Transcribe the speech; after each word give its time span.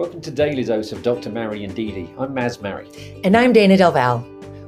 Welcome 0.00 0.22
to 0.22 0.30
Daily 0.30 0.64
Dose 0.64 0.92
of 0.92 1.02
Dr. 1.02 1.28
Mary 1.28 1.62
and 1.62 1.74
Dee 1.74 1.92
Dee. 1.92 2.14
I'm 2.18 2.34
Maz 2.34 2.62
Mary. 2.62 2.88
And 3.22 3.36
I'm 3.36 3.52
Dana 3.52 3.76
Del 3.76 3.92
Val. 3.92 4.20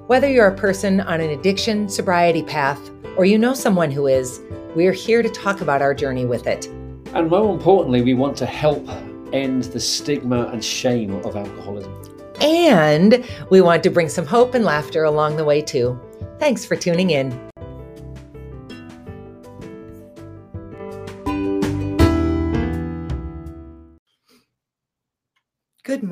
Whether 0.06 0.30
you're 0.30 0.48
a 0.48 0.54
person 0.54 1.00
on 1.00 1.22
an 1.22 1.30
addiction 1.30 1.88
sobriety 1.88 2.42
path 2.42 2.90
or 3.16 3.24
you 3.24 3.38
know 3.38 3.54
someone 3.54 3.90
who 3.90 4.06
is, 4.06 4.42
we're 4.76 4.92
here 4.92 5.22
to 5.22 5.30
talk 5.30 5.62
about 5.62 5.80
our 5.80 5.94
journey 5.94 6.26
with 6.26 6.46
it. 6.46 6.66
And 7.14 7.30
more 7.30 7.50
importantly, 7.50 8.02
we 8.02 8.12
want 8.12 8.36
to 8.36 8.46
help 8.46 8.86
end 9.32 9.64
the 9.64 9.80
stigma 9.80 10.48
and 10.48 10.62
shame 10.62 11.14
of 11.24 11.34
alcoholism. 11.34 11.96
And 12.42 13.24
we 13.48 13.62
want 13.62 13.82
to 13.84 13.90
bring 13.90 14.10
some 14.10 14.26
hope 14.26 14.52
and 14.52 14.66
laughter 14.66 15.04
along 15.04 15.36
the 15.38 15.46
way, 15.46 15.62
too. 15.62 15.98
Thanks 16.40 16.66
for 16.66 16.76
tuning 16.76 17.08
in. 17.08 17.51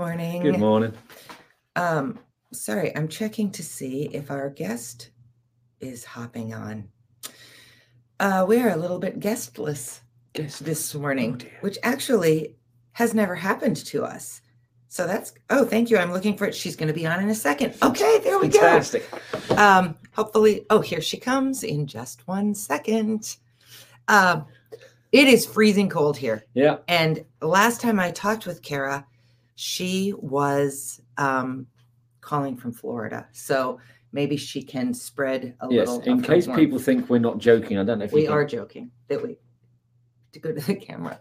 Morning. 0.04 0.40
Good 0.42 0.58
morning. 0.58 0.94
Um, 1.76 2.18
sorry, 2.54 2.96
I'm 2.96 3.06
checking 3.06 3.50
to 3.50 3.62
see 3.62 4.08
if 4.14 4.30
our 4.30 4.48
guest 4.48 5.10
is 5.78 6.06
hopping 6.06 6.54
on. 6.54 6.88
Uh, 8.18 8.46
we 8.48 8.58
are 8.62 8.70
a 8.70 8.76
little 8.78 8.98
bit 8.98 9.20
guestless 9.20 10.00
Guest. 10.32 10.64
this 10.64 10.94
morning, 10.94 11.42
Oh, 11.44 11.48
which 11.60 11.76
actually 11.82 12.56
has 12.92 13.12
never 13.12 13.34
happened 13.34 13.76
to 13.76 14.02
us. 14.02 14.40
So 14.88 15.06
that's 15.06 15.34
oh, 15.50 15.66
thank 15.66 15.90
you. 15.90 15.98
I'm 15.98 16.12
looking 16.14 16.34
for 16.34 16.46
it. 16.46 16.54
She's 16.54 16.76
going 16.76 16.88
to 16.88 16.94
be 16.94 17.06
on 17.06 17.22
in 17.22 17.28
a 17.28 17.34
second. 17.34 17.74
Okay, 17.82 18.20
there 18.24 18.38
we 18.38 18.48
Fantastic. 18.48 19.06
go. 19.50 19.56
Um, 19.56 19.98
hopefully, 20.12 20.64
oh, 20.70 20.80
here 20.80 21.02
she 21.02 21.18
comes 21.18 21.62
in 21.62 21.86
just 21.86 22.26
one 22.26 22.54
second. 22.54 23.36
Um, 24.08 24.46
it 25.12 25.28
is 25.28 25.44
freezing 25.44 25.90
cold 25.90 26.16
here. 26.16 26.46
Yeah. 26.54 26.78
And 26.88 27.22
last 27.42 27.82
time 27.82 28.00
I 28.00 28.12
talked 28.12 28.46
with 28.46 28.62
Kara, 28.62 29.06
she 29.70 30.14
was 30.16 31.02
um, 31.18 31.66
calling 32.22 32.56
from 32.56 32.72
Florida. 32.72 33.28
So 33.32 33.78
maybe 34.10 34.38
she 34.38 34.62
can 34.62 34.94
spread 34.94 35.54
a 35.60 35.66
Yes. 35.70 35.86
little. 35.86 36.02
In 36.10 36.22
case 36.22 36.46
people 36.46 36.78
think 36.78 37.10
we're 37.10 37.18
not 37.18 37.36
joking, 37.36 37.76
I 37.76 37.84
don't 37.84 37.98
know 37.98 38.06
if 38.06 38.12
we 38.12 38.22
you 38.24 38.32
are 38.32 38.42
joking 38.46 38.90
that 39.08 39.22
we 39.22 39.36
to 40.32 40.38
go 40.38 40.50
to 40.52 40.60
the 40.62 40.74
camera. 40.76 41.20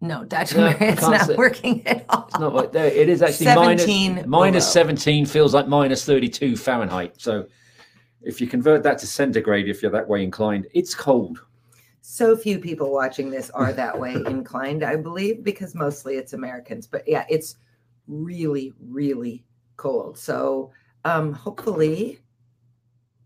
No, 0.00 0.24
Dr. 0.24 0.56
No, 0.58 0.64
Mary, 0.66 0.76
it's 0.92 1.02
not 1.02 1.22
see- 1.26 1.34
working 1.34 1.84
at 1.84 2.04
all. 2.10 2.26
It's 2.28 2.38
not 2.38 2.54
like 2.54 2.70
there. 2.70 2.86
It 2.86 3.08
is 3.08 3.22
actually 3.22 3.46
17 3.46 4.12
minus, 4.14 4.26
minus 4.28 4.64
below. 4.72 4.84
17 4.84 5.26
feels 5.26 5.52
like 5.52 5.66
minus 5.66 6.04
32 6.04 6.56
Fahrenheit. 6.56 7.14
So 7.20 7.46
if 8.22 8.40
you 8.40 8.46
convert 8.46 8.84
that 8.84 8.98
to 8.98 9.06
centigrade, 9.08 9.68
if 9.68 9.82
you're 9.82 9.90
that 9.90 10.06
way 10.08 10.22
inclined, 10.22 10.68
it's 10.72 10.94
cold. 10.94 11.40
So 12.06 12.36
few 12.36 12.58
people 12.58 12.92
watching 12.92 13.30
this 13.30 13.48
are 13.48 13.72
that 13.72 13.98
way 13.98 14.12
inclined, 14.26 14.84
I 14.84 14.94
believe, 14.96 15.42
because 15.42 15.74
mostly 15.74 16.16
it's 16.16 16.34
Americans. 16.34 16.86
But 16.86 17.08
yeah, 17.08 17.24
it's 17.30 17.56
really, 18.06 18.74
really 18.78 19.42
cold. 19.78 20.18
So 20.18 20.70
um, 21.06 21.32
hopefully, 21.32 22.20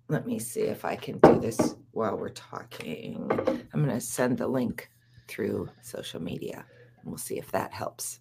let 0.07 0.29
me 0.29 0.39
see 0.39 0.61
if 0.61 0.85
I 0.85 0.95
can 0.95 1.19
do 1.19 1.41
this 1.41 1.75
while 1.91 2.17
we're 2.17 2.29
talking. 2.29 3.29
I'm 3.75 3.85
going 3.85 3.89
to 3.89 4.01
send 4.01 4.39
the 4.39 4.47
link 4.47 4.89
through 5.27 5.69
social 5.83 6.23
media. 6.23 6.65
and 7.01 7.11
We'll 7.11 7.19
see 7.19 7.37
if 7.37 7.51
that 7.51 7.73
helps. 7.73 8.21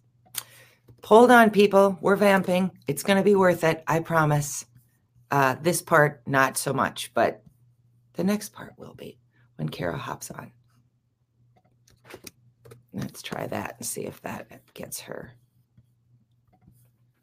Hold 1.03 1.29
on, 1.29 1.51
people. 1.51 1.99
We're 2.01 2.15
vamping. 2.15 2.71
It's 2.87 3.03
going 3.03 3.17
to 3.17 3.23
be 3.23 3.35
worth 3.35 3.63
it. 3.63 3.83
I 3.85 3.99
promise. 3.99 4.65
Uh, 5.29 5.55
this 5.61 5.83
part, 5.83 6.23
not 6.25 6.57
so 6.57 6.73
much, 6.73 7.11
but 7.13 7.43
the 8.13 8.23
next 8.23 8.53
part 8.53 8.73
will 8.77 8.95
be 8.95 9.19
when 9.57 9.69
Kara 9.69 9.97
hops 9.97 10.31
on. 10.31 10.51
Let's 12.93 13.21
try 13.21 13.45
that 13.47 13.75
and 13.77 13.85
see 13.85 14.05
if 14.05 14.21
that 14.21 14.47
gets 14.73 15.01
her 15.01 15.33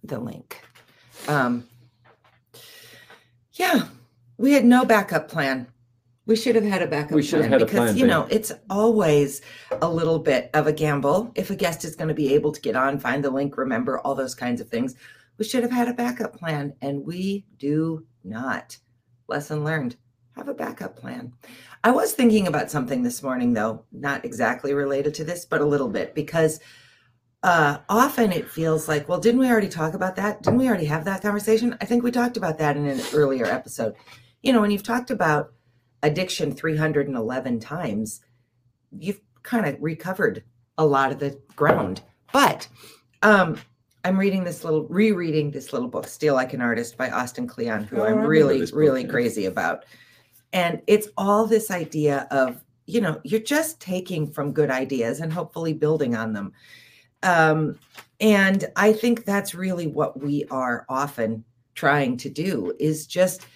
the 0.05 0.21
link. 0.21 0.61
Um, 1.27 1.67
yeah, 3.55 3.87
we 4.37 4.53
had 4.53 4.65
no 4.65 4.84
backup 4.84 5.28
plan. 5.28 5.67
We 6.27 6.37
should 6.37 6.55
have 6.55 6.65
had 6.65 6.83
a 6.83 6.87
backup 6.87 7.12
We 7.12 7.22
should 7.22 7.41
have 7.41 7.49
plan 7.49 7.61
had 7.61 7.62
a 7.62 7.67
because 7.67 7.91
plan 7.91 7.97
you 7.99 8.06
know 8.06 8.27
it's 8.31 8.53
always 8.71 9.43
a 9.83 9.89
little 9.89 10.19
bit 10.19 10.51
of 10.55 10.66
a 10.66 10.72
gamble 10.72 11.31
if 11.34 11.51
a 11.51 11.56
guest 11.56 11.84
is 11.84 11.97
going 11.97 12.09
to 12.09 12.15
be 12.15 12.33
able 12.34 12.51
to 12.53 12.61
get 12.61 12.77
on, 12.77 12.99
find 12.99 13.22
the 13.22 13.31
link, 13.31 13.56
remember 13.56 13.99
all 13.99 14.15
those 14.15 14.34
kinds 14.34 14.61
of 14.61 14.69
things. 14.69 14.95
We 15.39 15.45
should 15.45 15.62
have 15.62 15.72
had 15.72 15.89
a 15.89 15.95
backup 15.95 16.37
plan, 16.37 16.75
and 16.81 17.05
we 17.05 17.45
do 17.59 18.06
not. 18.22 18.78
Lesson 19.27 19.65
learned. 19.65 19.97
Have 20.37 20.49
a 20.49 20.55
backup 20.55 20.97
plan. 20.97 21.33
I 21.84 21.91
was 21.91 22.12
thinking 22.12 22.47
about 22.47 22.71
something 22.71 23.03
this 23.03 23.22
morning, 23.22 23.53
though, 23.53 23.84
not 23.93 24.25
exactly 24.25 24.75
related 24.75 25.15
to 25.15 25.25
this, 25.25 25.45
but 25.45 25.61
a 25.61 25.67
little 25.67 25.89
bit, 25.89 26.15
because 26.15 26.61
uh, 27.45 27.78
often 27.89 28.33
it 28.33 28.50
feels 28.50 28.89
like, 28.89 29.09
well, 29.09 29.21
didn't 29.21 29.39
we 29.39 29.49
already 29.49 29.69
talk 29.69 29.95
about 29.95 30.17
that? 30.17 30.43
Didn't 30.43 30.59
we 30.59 30.67
already 30.67 30.87
have 30.87 31.05
that 31.05 31.22
conversation? 31.22 31.77
I 31.81 31.84
think 31.84 32.03
we 32.03 32.11
talked 32.11 32.37
about 32.37 32.59
that 32.59 32.77
in 32.77 32.87
an 32.87 33.00
earlier 33.12 33.45
episode. 33.45 33.95
You 34.43 34.53
know, 34.53 34.61
when 34.61 34.71
you've 34.71 34.83
talked 34.83 35.11
about 35.11 35.53
addiction 36.03 36.53
311 36.53 37.61
times, 37.61 38.22
you've 38.99 39.21
kind 39.43 39.66
of 39.66 39.77
recovered 39.81 40.43
a 40.78 40.87
lot 40.87 41.12
of 41.12 41.19
the 41.19 41.39
ground. 41.55 42.01
But 42.33 42.66
um, 43.22 43.59
I'm 44.05 44.19
reading 44.19 44.43
this 44.43 44.65
little, 44.65 44.87
rereading 44.89 45.51
this 45.51 45.72
little 45.72 45.89
book, 45.89 46.09
Steal 46.09 46.34
Like 46.34 46.55
an 46.55 46.61
Artist 46.61 46.97
by 46.97 47.11
Austin 47.11 47.47
Kleon, 47.47 47.84
who 47.84 48.01
Oh, 48.01 48.05
I'm 48.05 48.21
really, 48.21 48.65
really 48.72 49.05
crazy 49.05 49.45
about. 49.45 49.84
And 50.54 50.81
it's 50.87 51.09
all 51.16 51.47
this 51.47 51.72
idea 51.72 52.28
of, 52.31 52.65
you 52.87 53.00
know, 53.00 53.20
you're 53.25 53.41
just 53.41 53.81
taking 53.81 54.31
from 54.31 54.53
good 54.53 54.70
ideas 54.70 55.19
and 55.19 55.32
hopefully 55.32 55.72
building 55.72 56.15
on 56.15 56.32
them. 56.32 56.53
Um, 57.25 57.78
and 58.20 58.65
I 58.76 58.92
think 58.92 59.25
that's 59.25 59.54
really 59.54 59.88
what 59.88 60.22
we 60.22 60.44
are 60.53 60.87
often 60.88 61.44
trying 61.75 62.16
to 62.19 62.31
do 62.31 62.72
is 62.78 63.09
just 63.09 63.48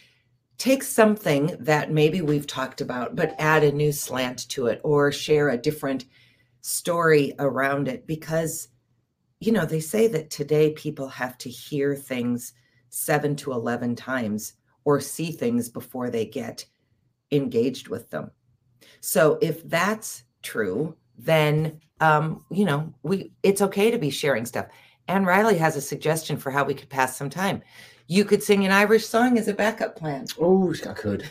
take 0.58 0.82
something 0.82 1.56
that 1.60 1.92
maybe 1.92 2.20
we've 2.20 2.48
talked 2.48 2.80
about, 2.80 3.14
but 3.14 3.36
add 3.38 3.62
a 3.62 3.70
new 3.70 3.92
slant 3.92 4.48
to 4.48 4.66
it 4.66 4.80
or 4.82 5.12
share 5.12 5.50
a 5.50 5.56
different 5.56 6.04
story 6.62 7.32
around 7.38 7.86
it 7.86 8.08
because 8.08 8.68
you 9.38 9.52
know 9.52 9.64
they 9.64 9.78
say 9.78 10.08
that 10.08 10.28
today 10.30 10.72
people 10.72 11.06
have 11.06 11.38
to 11.38 11.48
hear 11.48 11.94
things 11.94 12.52
7 12.88 13.36
to 13.36 13.52
11 13.52 13.94
times 13.94 14.54
or 14.84 15.00
see 15.00 15.30
things 15.30 15.68
before 15.68 16.10
they 16.10 16.24
get 16.24 16.66
engaged 17.32 17.88
with 17.88 18.08
them 18.10 18.30
so 19.00 19.38
if 19.42 19.62
that's 19.68 20.24
true 20.42 20.94
then 21.18 21.78
um 22.00 22.44
you 22.50 22.64
know 22.64 22.92
we 23.02 23.32
it's 23.42 23.60
okay 23.60 23.90
to 23.90 23.98
be 23.98 24.10
sharing 24.10 24.46
stuff 24.46 24.66
and 25.08 25.26
riley 25.26 25.58
has 25.58 25.76
a 25.76 25.80
suggestion 25.80 26.36
for 26.36 26.50
how 26.50 26.64
we 26.64 26.74
could 26.74 26.88
pass 26.88 27.16
some 27.16 27.28
time 27.30 27.60
you 28.06 28.24
could 28.24 28.42
sing 28.42 28.64
an 28.64 28.72
irish 28.72 29.06
song 29.06 29.36
as 29.38 29.48
a 29.48 29.52
backup 29.54 29.94
plan 29.96 30.24
Oh, 30.40 30.72
I 30.88 30.92
could. 30.94 31.28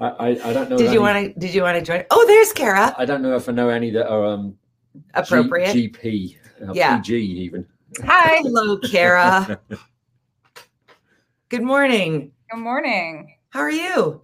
I, 0.00 0.08
I, 0.08 0.26
I 0.28 0.52
don't 0.52 0.70
know. 0.70 0.76
did 0.82 0.92
you 0.92 1.00
want 1.00 1.16
to 1.34 1.38
did 1.38 1.54
you 1.54 1.62
want 1.62 1.78
to 1.78 1.84
join 1.84 2.04
oh 2.10 2.24
there's 2.26 2.52
kara 2.52 2.94
I 2.96 3.04
don't 3.04 3.20
know 3.22 3.36
if 3.36 3.48
I 3.48 3.52
know 3.52 3.68
any 3.68 3.90
that 3.90 4.08
are 4.08 4.24
um, 4.24 4.56
G- 4.96 5.00
appropriate 5.14 5.76
GP, 5.76 6.36
uh, 6.68 6.72
Yeah. 6.72 6.96
PG 6.98 7.14
even. 7.16 7.66
Hi. 8.04 8.36
hello 8.38 8.78
kara 8.78 9.60
good 11.50 11.62
morning 11.62 12.32
Good 12.50 12.58
morning. 12.60 13.36
how 13.50 13.60
are 13.60 13.70
you 13.70 14.22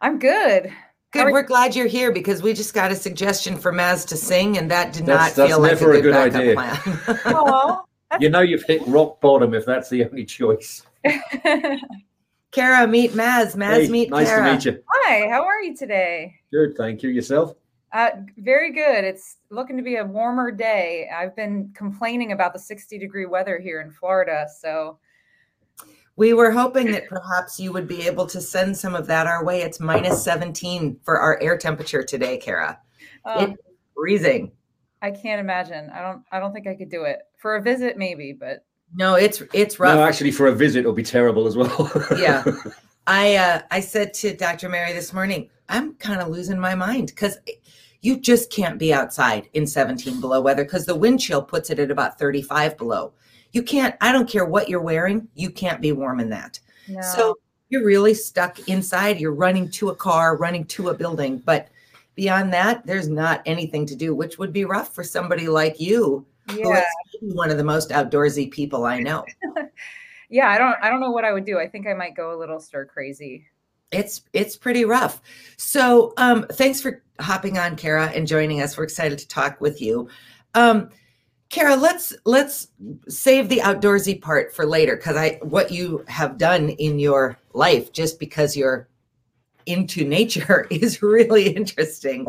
I'm 0.00 0.18
good. 0.18 0.72
Good. 1.12 1.26
are- 1.26 1.32
We're 1.32 1.42
glad 1.42 1.74
you're 1.74 1.86
here 1.88 2.12
because 2.12 2.42
we 2.42 2.52
just 2.52 2.72
got 2.74 2.92
a 2.92 2.94
suggestion 2.96 3.56
for 3.56 3.72
Maz 3.72 4.06
to 4.08 4.16
sing, 4.16 4.56
and 4.58 4.70
that 4.70 4.92
did 4.92 5.06
That's- 5.06 5.36
not 5.36 5.36
that's 5.36 5.50
feel 5.52 5.60
like 5.60 5.72
never 5.72 5.92
a 5.92 5.98
a 5.98 6.02
good, 6.02 6.12
good 6.12 6.32
backup 6.32 6.40
idea. 6.40 6.54
plan. 7.14 7.18
Aw. 7.34 7.82
You 8.20 8.30
know 8.30 8.40
you've 8.40 8.64
hit 8.64 8.82
rock 8.86 9.20
bottom 9.20 9.54
if 9.54 9.64
that's 9.64 9.88
the 9.88 10.04
only 10.04 10.24
choice. 10.24 10.82
Kara, 12.52 12.86
meet 12.86 13.12
Maz. 13.12 13.54
Maz, 13.54 13.82
Hey, 13.82 13.88
meet 13.88 14.10
nice 14.10 14.26
Kara. 14.28 14.46
to 14.48 14.52
meet 14.54 14.64
you. 14.64 14.82
Hi, 14.88 15.28
how 15.28 15.44
are 15.44 15.60
you 15.62 15.76
today? 15.76 16.34
Good, 16.52 16.76
thank 16.76 17.02
you. 17.02 17.10
Yourself? 17.10 17.54
Uh, 17.92 18.10
very 18.38 18.72
good. 18.72 19.04
It's 19.04 19.36
looking 19.50 19.76
to 19.76 19.82
be 19.82 19.96
a 19.96 20.04
warmer 20.04 20.50
day. 20.50 21.08
I've 21.14 21.34
been 21.36 21.70
complaining 21.74 22.32
about 22.32 22.52
the 22.52 22.58
60 22.58 22.98
degree 22.98 23.26
weather 23.26 23.58
here 23.58 23.80
in 23.80 23.90
Florida. 23.90 24.46
So, 24.60 24.98
We 26.20 26.34
were 26.34 26.50
hoping 26.50 26.90
that 26.92 27.08
perhaps 27.08 27.58
you 27.58 27.72
would 27.72 27.88
be 27.88 28.06
able 28.06 28.26
to 28.26 28.42
send 28.42 28.76
some 28.76 28.94
of 28.94 29.06
that 29.06 29.26
our 29.26 29.42
way. 29.42 29.62
It's 29.62 29.80
minus 29.80 30.22
17 30.22 31.00
for 31.02 31.18
our 31.18 31.40
air 31.40 31.56
temperature 31.56 32.02
today, 32.02 32.36
Kara. 32.36 32.78
um, 33.24 33.52
It's 33.52 33.62
freezing. 33.96 34.52
I 35.00 35.12
can't 35.12 35.40
imagine. 35.40 35.88
I 35.88 36.02
don't. 36.02 36.22
I 36.30 36.38
don't 36.38 36.52
think 36.52 36.66
I 36.66 36.74
could 36.74 36.90
do 36.90 37.04
it 37.04 37.20
for 37.38 37.56
a 37.56 37.62
visit, 37.62 37.96
maybe. 37.96 38.34
But 38.38 38.66
No, 38.94 39.14
it's 39.14 39.42
it's 39.54 39.80
rough. 39.80 39.94
No, 39.94 40.04
actually, 40.04 40.32
for 40.32 40.48
a 40.48 40.52
visit, 40.52 40.80
it'll 40.80 40.92
be 40.92 41.02
terrible 41.02 41.46
as 41.46 41.56
well. 41.56 41.90
Yeah. 42.18 42.44
I 43.06 43.36
uh, 43.36 43.62
I 43.70 43.80
said 43.80 44.12
to 44.20 44.36
Dr. 44.36 44.68
Mary 44.68 44.92
this 44.92 45.14
morning, 45.14 45.48
I'm 45.70 45.94
kind 45.94 46.20
of 46.20 46.28
losing 46.28 46.60
my 46.60 46.74
mind 46.74 47.06
because 47.06 47.38
you 48.02 48.20
just 48.20 48.52
can't 48.52 48.78
be 48.78 48.92
outside 48.92 49.48
in 49.54 49.66
17 49.66 50.20
below 50.20 50.42
weather 50.42 50.64
because 50.64 50.84
the 50.84 50.96
wind 50.96 51.20
chill 51.20 51.40
puts 51.40 51.70
it 51.70 51.78
at 51.78 51.90
about 51.90 52.18
35 52.18 52.76
below. 52.76 53.14
You 53.52 53.62
can't. 53.62 53.94
I 54.00 54.12
don't 54.12 54.28
care 54.28 54.44
what 54.44 54.68
you're 54.68 54.80
wearing. 54.82 55.28
You 55.34 55.50
can't 55.50 55.80
be 55.80 55.92
warm 55.92 56.20
in 56.20 56.30
that. 56.30 56.58
no. 56.88 57.00
So 57.02 57.38
you're 57.68 57.84
really 57.84 58.14
stuck 58.14 58.68
inside. 58.68 59.20
You're 59.20 59.32
running 59.34 59.70
to 59.72 59.90
a 59.90 59.94
car, 59.94 60.36
running 60.36 60.64
to 60.66 60.88
a 60.88 60.94
building, 60.94 61.38
but 61.38 61.68
beyond 62.16 62.52
that, 62.52 62.84
there's 62.84 63.08
not 63.08 63.42
anything 63.46 63.86
to 63.86 63.94
do, 63.96 64.14
which 64.14 64.38
would 64.38 64.52
be 64.52 64.64
rough 64.64 64.92
for 64.94 65.04
somebody 65.04 65.46
like 65.48 65.78
you 65.80 66.26
Yeah. 66.54 66.82
one 67.22 67.50
of 67.50 67.56
the 67.58 67.64
most 67.64 67.90
outdoorsy 67.90 68.50
people 68.50 68.84
I 68.84 68.98
know. 68.98 69.24
yeah, 70.28 70.48
I 70.48 70.58
don't 70.58 70.76
I 70.82 70.90
don't 70.90 71.00
know 71.00 71.10
what 71.12 71.24
I 71.24 71.32
would 71.32 71.44
do. 71.44 71.58
I 71.58 71.68
think 71.68 71.86
I 71.86 71.94
might 71.94 72.16
go 72.16 72.34
a 72.34 72.38
little 72.38 72.60
stir 72.60 72.84
crazy. 72.86 73.46
It's 73.92 74.22
it's 74.32 74.56
pretty 74.56 74.84
rough. 74.84 75.20
So 75.56 76.12
um 76.16 76.46
thanks 76.52 76.80
for 76.80 77.02
hopping 77.20 77.58
on, 77.58 77.76
Kara, 77.76 78.06
and 78.06 78.26
joining 78.26 78.60
us. 78.62 78.76
We're 78.76 78.84
excited 78.84 79.18
to 79.18 79.28
talk 79.28 79.60
with 79.60 79.80
you. 79.80 80.08
Um 80.54 80.90
Kara, 81.50 81.74
let's 81.74 82.14
let's 82.24 82.68
save 83.08 83.48
the 83.48 83.58
outdoorsy 83.58 84.20
part 84.20 84.54
for 84.54 84.64
later 84.64 84.96
because 84.96 85.16
I 85.16 85.40
what 85.42 85.72
you 85.72 86.04
have 86.06 86.38
done 86.38 86.70
in 86.70 86.98
your 86.98 87.38
life 87.54 87.92
just 87.92 88.20
because 88.20 88.56
you're 88.56 88.88
into 89.66 90.04
nature 90.04 90.66
is 90.70 91.02
really 91.02 91.48
interesting. 91.54 92.26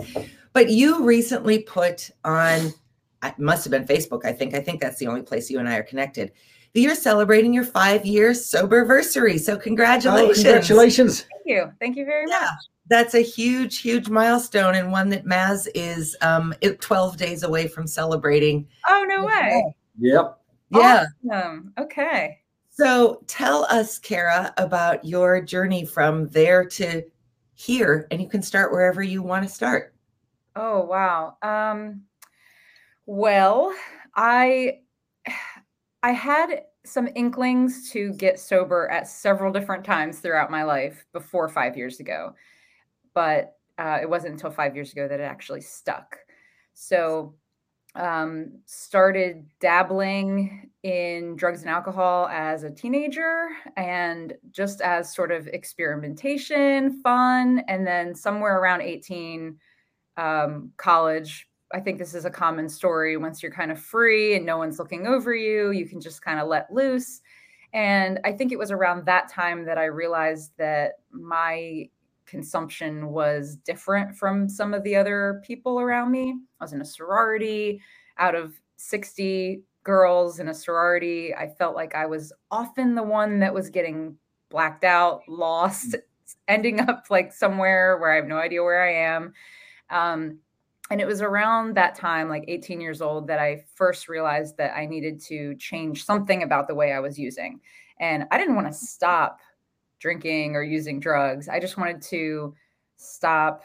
But 0.53 0.69
you 0.69 1.05
recently 1.05 1.59
put 1.59 2.09
on 2.25 2.73
it 3.23 3.37
must 3.37 3.63
have 3.63 3.71
been 3.71 3.85
Facebook, 3.85 4.25
I 4.25 4.33
think. 4.33 4.55
I 4.55 4.59
think 4.59 4.81
that's 4.81 4.97
the 4.97 5.07
only 5.07 5.21
place 5.21 5.49
you 5.49 5.59
and 5.59 5.69
I 5.69 5.75
are 5.75 5.83
connected. 5.83 6.31
You're 6.73 6.95
celebrating 6.95 7.53
your 7.53 7.65
five 7.65 8.05
year 8.05 8.33
sober 8.33 8.79
anniversary. 8.79 9.37
So 9.37 9.53
oh, 9.53 9.57
congratulations. 9.57 10.39
Oh, 10.39 10.43
congratulations. 10.43 11.21
Thank 11.21 11.41
you. 11.45 11.71
Thank 11.79 11.97
you 11.97 12.05
very 12.05 12.25
yeah, 12.27 12.39
much. 12.39 12.70
That's 12.91 13.13
a 13.13 13.21
huge, 13.21 13.77
huge 13.77 14.09
milestone 14.09 14.75
and 14.75 14.91
one 14.91 15.07
that 15.11 15.23
Maz 15.23 15.65
is 15.73 16.17
um 16.19 16.53
12 16.61 17.15
days 17.15 17.43
away 17.43 17.69
from 17.69 17.87
celebrating. 17.87 18.67
Oh, 18.85 19.05
no 19.07 19.23
way. 19.23 19.73
Yep. 19.97 20.37
Yeah. 20.71 21.05
Awesome. 21.31 21.73
Okay. 21.77 22.39
So 22.69 23.23
tell 23.27 23.63
us, 23.69 23.97
Kara, 23.97 24.53
about 24.57 25.05
your 25.05 25.39
journey 25.39 25.85
from 25.85 26.27
there 26.29 26.65
to 26.65 27.03
here, 27.53 28.07
and 28.11 28.21
you 28.21 28.27
can 28.27 28.41
start 28.41 28.73
wherever 28.73 29.01
you 29.01 29.23
want 29.23 29.47
to 29.47 29.53
start. 29.53 29.95
Oh, 30.57 30.81
wow. 30.81 31.37
Um, 31.41 32.01
well, 33.05 33.73
I 34.15 34.79
I 36.03 36.11
had 36.11 36.63
some 36.83 37.07
inklings 37.15 37.89
to 37.91 38.11
get 38.15 38.37
sober 38.37 38.91
at 38.91 39.07
several 39.07 39.53
different 39.53 39.85
times 39.85 40.19
throughout 40.19 40.51
my 40.51 40.63
life 40.63 41.05
before 41.13 41.47
5 41.47 41.77
years 41.77 42.01
ago. 42.01 42.33
But 43.13 43.55
uh, 43.77 43.99
it 44.01 44.09
wasn't 44.09 44.33
until 44.33 44.51
5 44.51 44.75
years 44.75 44.91
ago 44.91 45.07
that 45.07 45.19
it 45.19 45.23
actually 45.23 45.61
stuck. 45.61 46.17
So, 46.73 47.35
um, 47.95 48.59
started 48.65 49.45
dabbling 49.59 50.69
in 50.83 51.35
drugs 51.35 51.61
and 51.61 51.69
alcohol 51.69 52.27
as 52.29 52.63
a 52.63 52.71
teenager 52.71 53.49
and 53.75 54.33
just 54.51 54.79
as 54.81 55.13
sort 55.13 55.31
of 55.31 55.47
experimentation, 55.47 57.01
fun. 57.01 57.63
And 57.67 57.85
then 57.85 58.15
somewhere 58.15 58.59
around 58.59 58.81
18, 58.81 59.57
um, 60.17 60.71
college, 60.77 61.47
I 61.73 61.79
think 61.79 61.99
this 61.99 62.13
is 62.13 62.25
a 62.25 62.29
common 62.29 62.69
story. 62.69 63.17
Once 63.17 63.41
you're 63.43 63.51
kind 63.51 63.71
of 63.71 63.79
free 63.79 64.35
and 64.35 64.45
no 64.45 64.57
one's 64.57 64.79
looking 64.79 65.07
over 65.07 65.33
you, 65.35 65.71
you 65.71 65.85
can 65.85 66.01
just 66.01 66.21
kind 66.21 66.39
of 66.39 66.47
let 66.47 66.71
loose. 66.71 67.21
And 67.73 68.19
I 68.25 68.33
think 68.33 68.51
it 68.51 68.59
was 68.59 68.71
around 68.71 69.05
that 69.05 69.29
time 69.29 69.65
that 69.65 69.77
I 69.77 69.85
realized 69.85 70.51
that 70.57 70.93
my 71.11 71.89
consumption 72.31 73.09
was 73.09 73.57
different 73.57 74.15
from 74.15 74.47
some 74.47 74.73
of 74.73 74.83
the 74.83 74.95
other 74.95 75.41
people 75.45 75.81
around 75.81 76.11
me. 76.11 76.33
I 76.59 76.63
was 76.63 76.71
in 76.71 76.81
a 76.81 76.85
sorority. 76.85 77.81
Out 78.17 78.35
of 78.35 78.53
60 78.77 79.63
girls 79.83 80.39
in 80.39 80.47
a 80.47 80.53
sorority, 80.53 81.35
I 81.35 81.49
felt 81.49 81.75
like 81.75 81.93
I 81.93 82.05
was 82.05 82.31
often 82.49 82.95
the 82.95 83.03
one 83.03 83.39
that 83.39 83.53
was 83.53 83.69
getting 83.69 84.15
blacked 84.49 84.85
out, 84.85 85.21
lost, 85.27 85.97
ending 86.47 86.79
up 86.79 87.05
like 87.09 87.33
somewhere 87.33 87.97
where 87.97 88.13
I 88.13 88.15
have 88.15 88.27
no 88.27 88.37
idea 88.37 88.63
where 88.63 88.81
I 88.81 88.93
am. 88.93 89.33
Um, 89.89 90.39
and 90.89 90.99
it 90.99 91.07
was 91.07 91.21
around 91.21 91.75
that 91.75 91.95
time 91.95 92.29
like 92.29 92.43
18 92.47 92.81
years 92.81 93.01
old 93.01 93.27
that 93.27 93.39
i 93.39 93.63
first 93.75 94.09
realized 94.09 94.57
that 94.57 94.75
i 94.75 94.85
needed 94.85 95.21
to 95.21 95.55
change 95.55 96.03
something 96.03 96.43
about 96.43 96.67
the 96.67 96.75
way 96.75 96.91
i 96.91 96.99
was 96.99 97.17
using 97.17 97.61
and 98.01 98.25
i 98.29 98.37
didn't 98.37 98.55
want 98.55 98.67
to 98.67 98.73
stop 98.73 99.39
drinking 100.01 100.55
or 100.55 100.63
using 100.63 100.99
drugs. 100.99 101.47
I 101.47 101.59
just 101.59 101.77
wanted 101.77 102.01
to 102.03 102.53
stop 102.97 103.63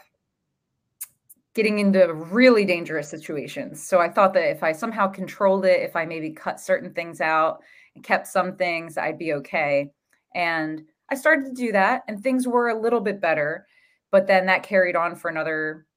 getting 1.53 1.79
into 1.79 2.13
really 2.13 2.63
dangerous 2.63 3.09
situations. 3.09 3.83
So 3.83 3.99
i 3.99 4.07
thought 4.07 4.33
that 4.35 4.51
if 4.51 4.61
i 4.61 4.71
somehow 4.71 5.07
controlled 5.07 5.65
it 5.65 5.81
if 5.81 5.95
i 5.95 6.05
maybe 6.05 6.29
cut 6.29 6.59
certain 6.59 6.93
things 6.93 7.19
out 7.19 7.63
and 7.95 8.03
kept 8.03 8.27
some 8.27 8.55
things 8.55 8.97
i'd 8.97 9.17
be 9.17 9.33
okay. 9.33 9.91
And 10.35 10.83
i 11.09 11.15
started 11.15 11.45
to 11.45 11.53
do 11.53 11.71
that 11.71 12.03
and 12.07 12.21
things 12.21 12.47
were 12.47 12.69
a 12.69 12.79
little 12.79 13.01
bit 13.01 13.19
better 13.19 13.65
but 14.11 14.27
then 14.27 14.45
that 14.45 14.63
carried 14.63 14.95
on 14.95 15.15
for 15.15 15.29
another 15.29 15.87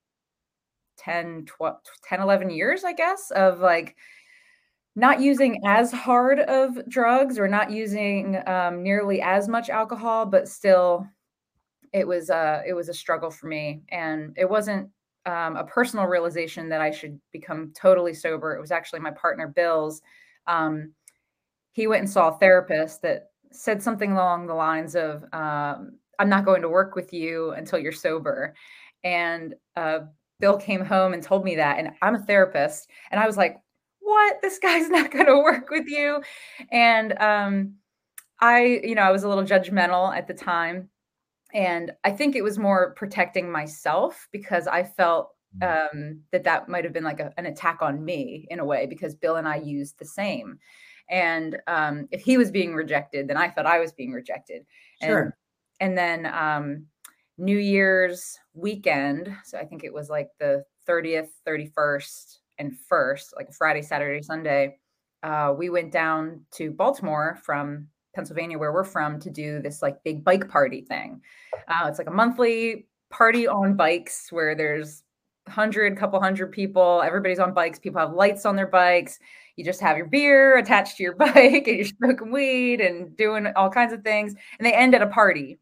10 0.96 1.44
12 1.46 1.76
10 2.04 2.20
11 2.20 2.50
years 2.50 2.84
i 2.84 2.92
guess 2.92 3.30
of 3.32 3.60
like 3.60 3.96
not 4.96 5.20
using 5.20 5.60
as 5.64 5.92
hard 5.92 6.40
of 6.40 6.78
drugs 6.88 7.38
or 7.38 7.48
not 7.48 7.70
using 7.70 8.42
um, 8.46 8.82
nearly 8.82 9.22
as 9.22 9.48
much 9.48 9.70
alcohol 9.70 10.26
but 10.26 10.48
still 10.48 11.06
it 11.92 12.06
was 12.06 12.30
uh 12.30 12.62
it 12.66 12.72
was 12.72 12.88
a 12.88 12.94
struggle 12.94 13.30
for 13.30 13.46
me 13.46 13.82
and 13.90 14.34
it 14.36 14.48
wasn't 14.48 14.88
um, 15.26 15.56
a 15.56 15.64
personal 15.64 16.06
realization 16.06 16.68
that 16.68 16.80
i 16.80 16.90
should 16.90 17.20
become 17.32 17.72
totally 17.74 18.14
sober 18.14 18.54
it 18.54 18.60
was 18.60 18.72
actually 18.72 19.00
my 19.00 19.10
partner 19.12 19.48
bill's 19.48 20.02
um, 20.46 20.92
he 21.72 21.86
went 21.86 22.00
and 22.00 22.10
saw 22.10 22.28
a 22.28 22.38
therapist 22.38 23.02
that 23.02 23.30
said 23.52 23.82
something 23.82 24.12
along 24.12 24.46
the 24.46 24.54
lines 24.54 24.96
of 24.96 25.22
um, 25.32 25.98
i'm 26.18 26.28
not 26.28 26.44
going 26.44 26.62
to 26.62 26.68
work 26.68 26.94
with 26.94 27.12
you 27.12 27.50
until 27.52 27.78
you're 27.78 27.92
sober 27.92 28.54
and 29.04 29.54
uh, 29.76 30.00
Bill 30.40 30.56
came 30.56 30.84
home 30.84 31.12
and 31.12 31.22
told 31.22 31.44
me 31.44 31.56
that. 31.56 31.78
And 31.78 31.90
I'm 32.02 32.14
a 32.14 32.22
therapist. 32.22 32.88
And 33.10 33.20
I 33.20 33.26
was 33.26 33.36
like, 33.36 33.58
what? 34.00 34.42
This 34.42 34.58
guy's 34.58 34.88
not 34.90 35.10
going 35.10 35.26
to 35.26 35.38
work 35.38 35.70
with 35.70 35.86
you. 35.86 36.22
And 36.70 37.18
um, 37.20 37.74
I, 38.40 38.80
you 38.82 38.94
know, 38.94 39.02
I 39.02 39.12
was 39.12 39.24
a 39.24 39.28
little 39.28 39.44
judgmental 39.44 40.16
at 40.16 40.26
the 40.26 40.34
time. 40.34 40.88
And 41.52 41.92
I 42.04 42.12
think 42.12 42.36
it 42.36 42.42
was 42.42 42.58
more 42.58 42.94
protecting 42.94 43.50
myself 43.50 44.28
because 44.30 44.66
I 44.66 44.84
felt 44.84 45.30
mm. 45.60 45.88
um, 45.92 46.20
that 46.30 46.44
that 46.44 46.68
might 46.68 46.84
have 46.84 46.92
been 46.92 47.04
like 47.04 47.20
a, 47.20 47.32
an 47.36 47.46
attack 47.46 47.82
on 47.82 48.04
me 48.04 48.46
in 48.50 48.60
a 48.60 48.64
way 48.64 48.86
because 48.86 49.14
Bill 49.14 49.36
and 49.36 49.48
I 49.48 49.56
used 49.56 49.98
the 49.98 50.04
same. 50.04 50.58
And 51.08 51.58
um, 51.66 52.06
if 52.12 52.20
he 52.20 52.38
was 52.38 52.52
being 52.52 52.72
rejected, 52.72 53.26
then 53.26 53.36
I 53.36 53.48
thought 53.50 53.66
I 53.66 53.80
was 53.80 53.92
being 53.92 54.12
rejected. 54.12 54.64
Sure. 55.02 55.36
And, 55.80 55.98
and 55.98 55.98
then 55.98 56.32
um, 56.32 56.86
New 57.36 57.58
Year's 57.58 58.38
weekend. 58.54 59.34
So 59.44 59.58
I 59.58 59.64
think 59.64 59.82
it 59.82 59.92
was 59.92 60.08
like 60.08 60.28
the 60.38 60.64
30th, 60.88 61.30
31st, 61.48 62.38
and 62.60 62.76
1st, 62.90 63.34
like 63.36 63.52
Friday, 63.52 63.82
Saturday, 63.82 64.22
Sunday. 64.22 64.78
Uh, 65.22 65.52
we 65.56 65.68
went 65.68 65.90
down 65.90 66.42
to 66.52 66.70
Baltimore 66.70 67.38
from 67.42 67.88
Pennsylvania, 68.14 68.58
where 68.58 68.72
we're 68.72 68.84
from, 68.84 69.18
to 69.20 69.30
do 69.30 69.60
this 69.60 69.82
like 69.82 70.02
big 70.04 70.24
bike 70.24 70.48
party 70.48 70.82
thing. 70.82 71.20
Uh, 71.66 71.86
it's 71.88 71.98
like 71.98 72.08
a 72.08 72.12
monthly 72.12 72.86
party 73.10 73.48
on 73.48 73.74
bikes 73.74 74.30
where 74.30 74.54
there's 74.54 75.02
hundred, 75.48 75.96
couple 75.96 76.20
hundred 76.20 76.52
people. 76.52 77.02
Everybody's 77.04 77.40
on 77.40 77.52
bikes. 77.52 77.78
People 77.78 78.00
have 78.00 78.12
lights 78.12 78.46
on 78.46 78.54
their 78.54 78.68
bikes. 78.68 79.18
You 79.56 79.64
just 79.64 79.80
have 79.80 79.96
your 79.96 80.06
beer 80.06 80.56
attached 80.58 80.98
to 80.98 81.02
your 81.02 81.16
bike, 81.16 81.66
and 81.66 81.76
you're 81.76 81.84
smoking 81.86 82.30
weed 82.30 82.80
and 82.80 83.16
doing 83.16 83.48
all 83.56 83.70
kinds 83.70 83.92
of 83.92 84.04
things. 84.04 84.34
And 84.58 84.66
they 84.66 84.72
end 84.72 84.94
at 84.94 85.02
a 85.02 85.08
party 85.08 85.58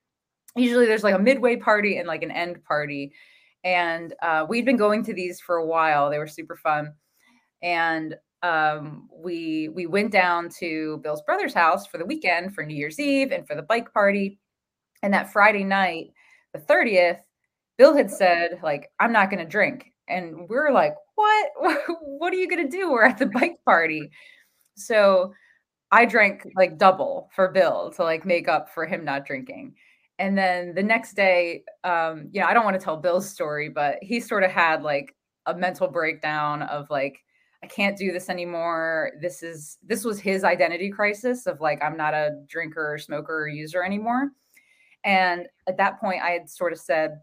usually 0.58 0.86
there's 0.86 1.04
like 1.04 1.14
a 1.14 1.18
midway 1.18 1.56
party 1.56 1.98
and 1.98 2.06
like 2.06 2.22
an 2.22 2.30
end 2.30 2.62
party 2.64 3.12
and 3.64 4.14
uh, 4.22 4.46
we'd 4.48 4.64
been 4.64 4.76
going 4.76 5.04
to 5.04 5.14
these 5.14 5.40
for 5.40 5.56
a 5.56 5.66
while 5.66 6.10
they 6.10 6.18
were 6.18 6.26
super 6.26 6.56
fun 6.56 6.92
and 7.62 8.14
um, 8.42 9.08
we 9.12 9.68
we 9.70 9.86
went 9.86 10.12
down 10.12 10.48
to 10.60 11.00
bill's 11.02 11.22
brother's 11.22 11.54
house 11.54 11.86
for 11.86 11.98
the 11.98 12.04
weekend 12.04 12.54
for 12.54 12.64
new 12.64 12.76
year's 12.76 13.00
eve 13.00 13.32
and 13.32 13.46
for 13.46 13.54
the 13.54 13.62
bike 13.62 13.92
party 13.92 14.38
and 15.02 15.12
that 15.12 15.32
friday 15.32 15.64
night 15.64 16.12
the 16.52 16.60
30th 16.60 17.20
bill 17.78 17.96
had 17.96 18.10
said 18.10 18.60
like 18.62 18.90
i'm 19.00 19.12
not 19.12 19.30
going 19.30 19.42
to 19.42 19.50
drink 19.50 19.92
and 20.08 20.48
we 20.48 20.56
are 20.56 20.72
like 20.72 20.94
what? 21.18 21.50
What 22.00 22.32
are 22.32 22.36
you 22.36 22.48
going 22.48 22.68
to 22.68 22.76
do? 22.76 22.90
We're 22.90 23.04
at 23.04 23.18
the 23.18 23.26
bike 23.26 23.56
party. 23.64 24.10
So 24.76 25.32
i 25.90 26.04
drank 26.04 26.46
like 26.54 26.76
double 26.76 27.30
for 27.34 27.48
bill 27.48 27.90
to 27.96 28.02
like 28.02 28.26
make 28.26 28.46
up 28.46 28.68
for 28.74 28.84
him 28.84 29.06
not 29.06 29.24
drinking 29.24 29.74
and 30.18 30.36
then 30.36 30.74
the 30.74 30.82
next 30.82 31.14
day 31.14 31.62
um 31.84 32.28
you 32.32 32.40
know 32.40 32.46
i 32.46 32.54
don't 32.54 32.64
want 32.64 32.78
to 32.78 32.84
tell 32.84 32.96
bill's 32.96 33.28
story 33.28 33.68
but 33.68 33.96
he 34.02 34.20
sort 34.20 34.42
of 34.42 34.50
had 34.50 34.82
like 34.82 35.14
a 35.48 35.54
mental 35.54 35.88
breakdown 35.88 36.62
of 36.62 36.88
like 36.90 37.24
i 37.64 37.66
can't 37.66 37.96
do 37.98 38.12
this 38.12 38.28
anymore. 38.28 39.12
This 39.20 39.42
is 39.42 39.78
this 39.82 40.04
was 40.04 40.20
his 40.20 40.44
identity 40.44 40.90
crisis 40.90 41.46
of 41.46 41.60
like 41.60 41.82
i'm 41.82 41.96
not 41.96 42.14
a 42.14 42.42
drinker 42.46 42.94
or 42.94 42.98
smoker 42.98 43.42
or 43.42 43.48
user 43.48 43.82
anymore. 43.82 44.30
And 45.04 45.48
at 45.66 45.76
that 45.78 45.98
point 45.98 46.22
i 46.22 46.30
had 46.30 46.48
sort 46.48 46.72
of 46.72 46.78
said 46.78 47.20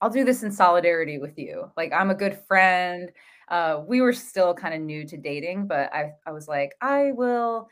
i'll 0.00 0.10
do 0.10 0.24
this 0.24 0.42
in 0.44 0.52
solidarity 0.52 1.18
with 1.18 1.38
you. 1.38 1.70
Like 1.76 1.92
i'm 1.92 2.10
a 2.10 2.14
good 2.14 2.38
friend. 2.46 3.10
Uh, 3.48 3.82
we 3.86 4.02
were 4.02 4.12
still 4.12 4.52
kind 4.52 4.74
of 4.74 4.80
new 4.82 5.06
to 5.06 5.16
dating 5.16 5.66
but 5.66 5.90
I, 5.90 6.10
I 6.26 6.32
was 6.32 6.46
like 6.48 6.74
i 6.82 7.12
will 7.12 7.66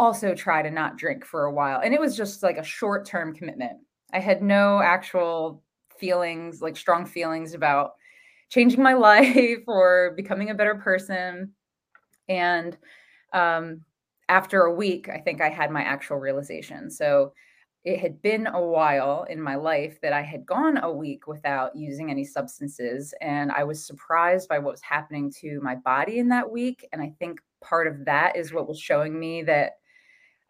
also 0.00 0.34
try 0.34 0.62
to 0.62 0.70
not 0.70 0.96
drink 0.96 1.26
for 1.26 1.44
a 1.44 1.52
while. 1.52 1.80
And 1.84 1.92
it 1.92 2.00
was 2.00 2.16
just 2.16 2.42
like 2.42 2.56
a 2.56 2.64
short 2.64 3.04
term 3.04 3.34
commitment. 3.34 3.78
I 4.14 4.18
had 4.18 4.42
no 4.42 4.80
actual 4.80 5.62
feelings, 5.98 6.62
like 6.62 6.76
strong 6.76 7.04
feelings 7.04 7.52
about 7.52 7.92
changing 8.48 8.82
my 8.82 8.94
life 9.10 9.62
or 9.66 10.14
becoming 10.16 10.48
a 10.48 10.54
better 10.54 10.76
person. 10.76 11.52
And 12.30 12.78
um, 13.34 13.82
after 14.30 14.62
a 14.62 14.74
week, 14.74 15.10
I 15.10 15.18
think 15.18 15.42
I 15.42 15.50
had 15.50 15.70
my 15.70 15.82
actual 15.82 16.16
realization. 16.16 16.90
So 16.90 17.34
it 17.84 18.00
had 18.00 18.22
been 18.22 18.46
a 18.46 18.60
while 18.60 19.26
in 19.28 19.40
my 19.40 19.56
life 19.56 20.00
that 20.00 20.14
I 20.14 20.22
had 20.22 20.46
gone 20.46 20.78
a 20.78 20.90
week 20.90 21.26
without 21.26 21.76
using 21.76 22.10
any 22.10 22.24
substances. 22.24 23.12
And 23.20 23.52
I 23.52 23.64
was 23.64 23.84
surprised 23.84 24.48
by 24.48 24.58
what 24.58 24.72
was 24.72 24.82
happening 24.82 25.30
to 25.40 25.60
my 25.60 25.74
body 25.74 26.20
in 26.20 26.28
that 26.28 26.50
week. 26.50 26.88
And 26.92 27.02
I 27.02 27.12
think 27.18 27.40
part 27.62 27.86
of 27.86 28.06
that 28.06 28.36
is 28.36 28.52
what 28.52 28.68
was 28.68 28.80
showing 28.80 29.18
me 29.18 29.42
that 29.42 29.79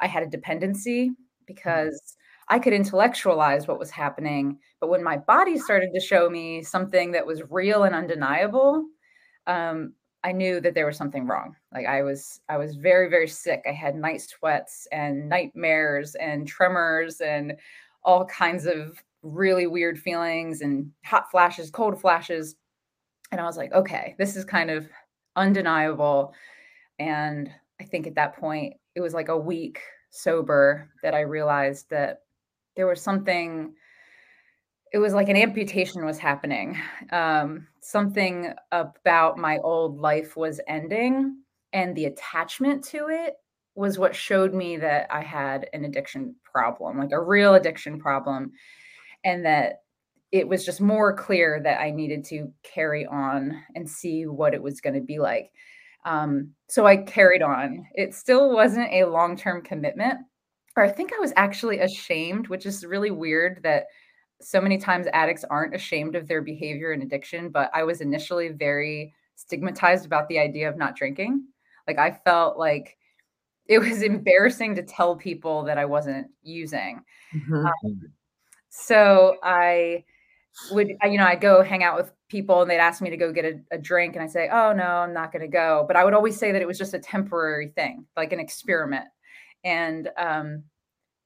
I 0.01 0.07
had 0.07 0.23
a 0.23 0.27
dependency 0.27 1.13
because 1.47 2.17
I 2.49 2.59
could 2.59 2.73
intellectualize 2.73 3.69
what 3.69 3.79
was 3.79 3.91
happening. 3.91 4.59
But 4.81 4.91
when 4.91 5.05
my 5.05 5.17
body 5.17 5.59
started 5.59 5.91
to 5.95 6.01
show 6.01 6.29
me 6.29 6.63
something 6.63 7.13
that 7.13 7.27
was 7.27 7.43
real 7.51 7.85
and 7.85 7.95
undeniable, 7.95 8.85
um, 9.47 9.93
I 10.23 10.33
knew 10.33 10.61
that 10.61 10.75
there 10.75 10.87
was 10.87 10.97
something 10.97 11.27
wrong. 11.27 11.55
Like 11.73 11.87
I 11.87 12.03
was, 12.03 12.41
I 12.49 12.59
was 12.59 12.75
very, 12.75 13.09
very 13.09 13.29
sick. 13.29 13.63
I 13.67 13.73
had 13.73 13.95
night 13.95 14.21
sweats 14.21 14.87
and 14.93 15.29
nightmares 15.29 16.15
and 16.17 16.47
tremors 16.47 17.21
and 17.21 17.55
all 18.03 18.27
kinds 18.27 18.67
of 18.67 19.03
really 19.23 19.67
weird 19.67 19.99
feelings 19.99 20.61
and 20.61 20.91
hot 21.05 21.31
flashes, 21.31 21.71
cold 21.71 22.01
flashes. 22.01 22.57
And 23.33 23.41
I 23.41 23.45
was 23.45 23.57
like, 23.57 23.73
okay, 23.73 24.15
this 24.19 24.37
is 24.37 24.45
kind 24.45 24.71
of 24.71 24.89
undeniable. 25.37 26.35
And 26.99 27.51
I 27.81 27.85
think 27.85 28.07
at 28.07 28.17
that 28.17 28.37
point, 28.37 28.75
it 28.95 29.01
was 29.01 29.15
like 29.15 29.29
a 29.29 29.37
week 29.37 29.81
sober 30.11 30.91
that 31.03 31.15
I 31.15 31.21
realized 31.21 31.91
that 31.91 32.23
there 32.77 32.87
was 32.87 33.01
something 33.01 33.75
it 34.93 34.99
was 34.99 35.15
like 35.15 35.29
an 35.29 35.37
amputation 35.37 36.05
was 36.05 36.19
happening. 36.19 36.77
Um, 37.13 37.69
something 37.81 38.53
about 38.73 39.39
my 39.39 39.59
old 39.59 39.99
life 39.99 40.37
was 40.37 40.61
ending, 40.67 41.37
and 41.73 41.95
the 41.95 42.07
attachment 42.07 42.83
to 42.87 43.09
it 43.09 43.35
was 43.77 43.99
what 43.99 44.17
showed 44.17 44.53
me 44.53 44.77
that 44.79 45.07
I 45.11 45.23
had 45.23 45.69
an 45.73 45.85
addiction 45.85 46.35
problem, 46.43 46.99
like 46.99 47.13
a 47.13 47.23
real 47.23 47.55
addiction 47.55 48.01
problem, 48.01 48.51
and 49.25 49.45
that 49.45 49.83
it 50.33 50.47
was 50.47 50.65
just 50.65 50.81
more 50.81 51.15
clear 51.15 51.61
that 51.63 51.81
I 51.81 51.91
needed 51.91 52.25
to 52.27 52.53
carry 52.63 53.07
on 53.07 53.63
and 53.75 53.89
see 53.89 54.27
what 54.27 54.55
it 54.55 54.63
was 54.63 54.81
going 54.81 54.95
to 54.95 55.01
be 55.01 55.19
like. 55.19 55.53
Um, 56.05 56.51
so 56.69 56.87
I 56.87 56.97
carried 56.97 57.43
on. 57.43 57.87
It 57.95 58.15
still 58.15 58.53
wasn't 58.53 58.93
a 58.93 59.05
long 59.05 59.37
term 59.37 59.63
commitment, 59.63 60.21
or 60.77 60.83
I 60.83 60.91
think 60.91 61.13
I 61.13 61.19
was 61.19 61.33
actually 61.37 61.81
ashamed, 61.81 62.49
which 62.49 62.67
is 62.67 62.85
really 62.85 63.11
weird 63.11 63.63
that 63.63 63.87
so 64.41 64.61
many 64.61 64.79
times 64.79 65.07
addicts 65.13 65.45
aren't 65.45 65.75
ashamed 65.75 66.17
of 66.17 66.27
their 66.27 66.43
behavior 66.43 66.93
and 66.93 67.03
addiction, 67.03 67.51
but 67.51 67.71
I 67.75 67.83
was 67.83 68.01
initially 68.01 68.49
very 68.49 69.13
stigmatized 69.35 70.07
about 70.07 70.29
the 70.29 70.39
idea 70.39 70.69
of 70.69 70.77
not 70.77 70.97
drinking. 70.97 71.45
Like 71.87 71.99
I 71.99 72.13
felt 72.25 72.59
like 72.59 72.97
it 73.67 73.79
was 73.79 74.03
embarrassing 74.03 74.75
to 74.77 74.83
tell 74.83 75.17
people 75.17 75.65
that 75.65 75.79
I 75.79 75.85
wasn't 75.85 76.29
using. 76.43 77.03
Mm-hmm. 77.35 77.67
Um, 77.67 78.01
so 78.71 79.37
I 79.43 80.05
would, 80.71 80.89
you 80.89 81.19
know, 81.19 81.27
I'd 81.27 81.41
go 81.41 81.63
hang 81.63 81.83
out 81.83 81.97
with 81.97 82.13
people 82.31 82.63
and 82.63 82.71
they'd 82.71 82.79
ask 82.79 83.03
me 83.03 83.11
to 83.11 83.17
go 83.17 83.33
get 83.33 83.45
a, 83.45 83.61
a 83.73 83.79
drink 83.79 84.15
and 84.15 84.23
I 84.23 84.29
say, 84.29 84.49
oh 84.51 84.73
no, 84.73 84.85
I'm 84.85 85.13
not 85.13 85.33
going 85.33 85.43
to 85.43 85.49
go. 85.49 85.85
But 85.87 85.97
I 85.97 86.05
would 86.05 86.15
always 86.15 86.39
say 86.39 86.53
that 86.53 86.63
it 86.63 86.69
was 86.69 86.79
just 86.79 86.95
a 86.95 86.99
temporary 86.99 87.69
thing, 87.69 88.07
like 88.17 88.33
an 88.33 88.41
experiment. 88.41 89.07
And 89.65 90.09
um, 90.17 90.65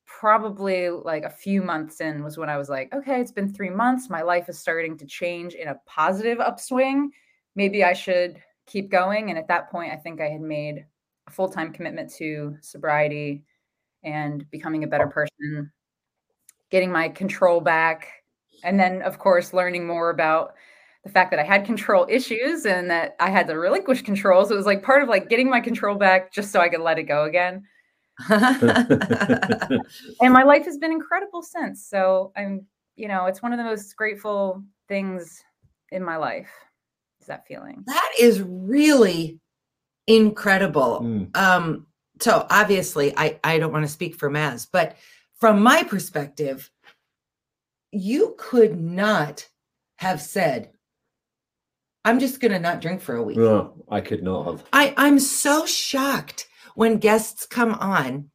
probably 0.06 0.90
like 0.90 1.24
a 1.24 1.30
few 1.30 1.62
months 1.62 2.00
in 2.00 2.24
was 2.24 2.38
when 2.38 2.48
I 2.48 2.56
was 2.56 2.68
like, 2.68 2.92
okay, 2.94 3.20
it's 3.20 3.32
been 3.32 3.52
three 3.52 3.70
months. 3.70 4.10
My 4.10 4.22
life 4.22 4.48
is 4.48 4.58
starting 4.58 4.96
to 4.98 5.06
change 5.06 5.54
in 5.54 5.68
a 5.68 5.78
positive 5.86 6.40
upswing. 6.40 7.10
Maybe 7.54 7.84
I 7.84 7.92
should 7.92 8.40
keep 8.66 8.90
going. 8.90 9.30
And 9.30 9.38
at 9.38 9.48
that 9.48 9.70
point, 9.70 9.92
I 9.92 9.96
think 9.96 10.20
I 10.20 10.28
had 10.28 10.40
made 10.40 10.86
a 11.26 11.30
full 11.30 11.48
time 11.48 11.72
commitment 11.72 12.12
to 12.14 12.56
sobriety 12.60 13.44
and 14.02 14.48
becoming 14.50 14.84
a 14.84 14.88
better 14.88 15.06
person, 15.06 15.70
getting 16.70 16.90
my 16.90 17.08
control 17.08 17.60
back. 17.60 18.08
And 18.62 18.78
then, 18.78 19.02
of 19.02 19.18
course, 19.18 19.52
learning 19.52 19.86
more 19.86 20.10
about 20.10 20.54
the 21.04 21.10
fact 21.10 21.30
that 21.30 21.38
I 21.38 21.44
had 21.44 21.66
control 21.66 22.06
issues 22.08 22.64
and 22.64 22.90
that 22.90 23.14
I 23.20 23.30
had 23.30 23.46
to 23.48 23.58
relinquish 23.58 24.02
control. 24.02 24.44
So 24.46 24.54
it 24.54 24.56
was 24.56 24.66
like 24.66 24.82
part 24.82 25.02
of 25.02 25.08
like 25.08 25.28
getting 25.28 25.50
my 25.50 25.60
control 25.60 25.96
back 25.96 26.32
just 26.32 26.50
so 26.50 26.60
I 26.60 26.68
could 26.68 26.80
let 26.80 26.98
it 26.98 27.04
go 27.04 27.24
again. 27.24 27.64
and 28.28 29.82
my 30.20 30.44
life 30.44 30.64
has 30.64 30.78
been 30.78 30.92
incredible 30.92 31.42
since. 31.42 31.86
So 31.86 32.32
I'm, 32.36 32.66
you 32.96 33.08
know, 33.08 33.26
it's 33.26 33.42
one 33.42 33.52
of 33.52 33.58
the 33.58 33.64
most 33.64 33.94
grateful 33.96 34.62
things 34.88 35.42
in 35.90 36.02
my 36.02 36.16
life. 36.16 36.50
Is 37.20 37.26
that 37.26 37.46
feeling? 37.46 37.82
That 37.86 38.12
is 38.18 38.40
really 38.42 39.40
incredible. 40.06 41.00
Mm. 41.02 41.36
Um, 41.36 41.86
so 42.20 42.46
obviously 42.50 43.12
I, 43.16 43.40
I 43.44 43.58
don't 43.58 43.72
want 43.72 43.84
to 43.84 43.92
speak 43.92 44.14
for 44.16 44.30
Maz, 44.30 44.66
but 44.70 44.96
from 45.34 45.62
my 45.62 45.82
perspective, 45.82 46.70
you 47.90 48.34
could 48.38 48.80
not 48.80 49.48
have 49.96 50.20
said, 50.20 50.70
I'm 52.04 52.18
just 52.20 52.40
gonna 52.40 52.58
not 52.58 52.80
drink 52.80 53.00
for 53.00 53.16
a 53.16 53.22
week. 53.22 53.36
No, 53.36 53.84
I 53.88 54.00
could 54.00 54.22
not 54.22 54.46
have. 54.46 54.64
I, 54.72 54.94
I'm 54.96 55.18
so 55.18 55.64
shocked 55.66 56.48
when 56.74 56.98
guests 56.98 57.46
come 57.46 57.74
on 57.74 58.30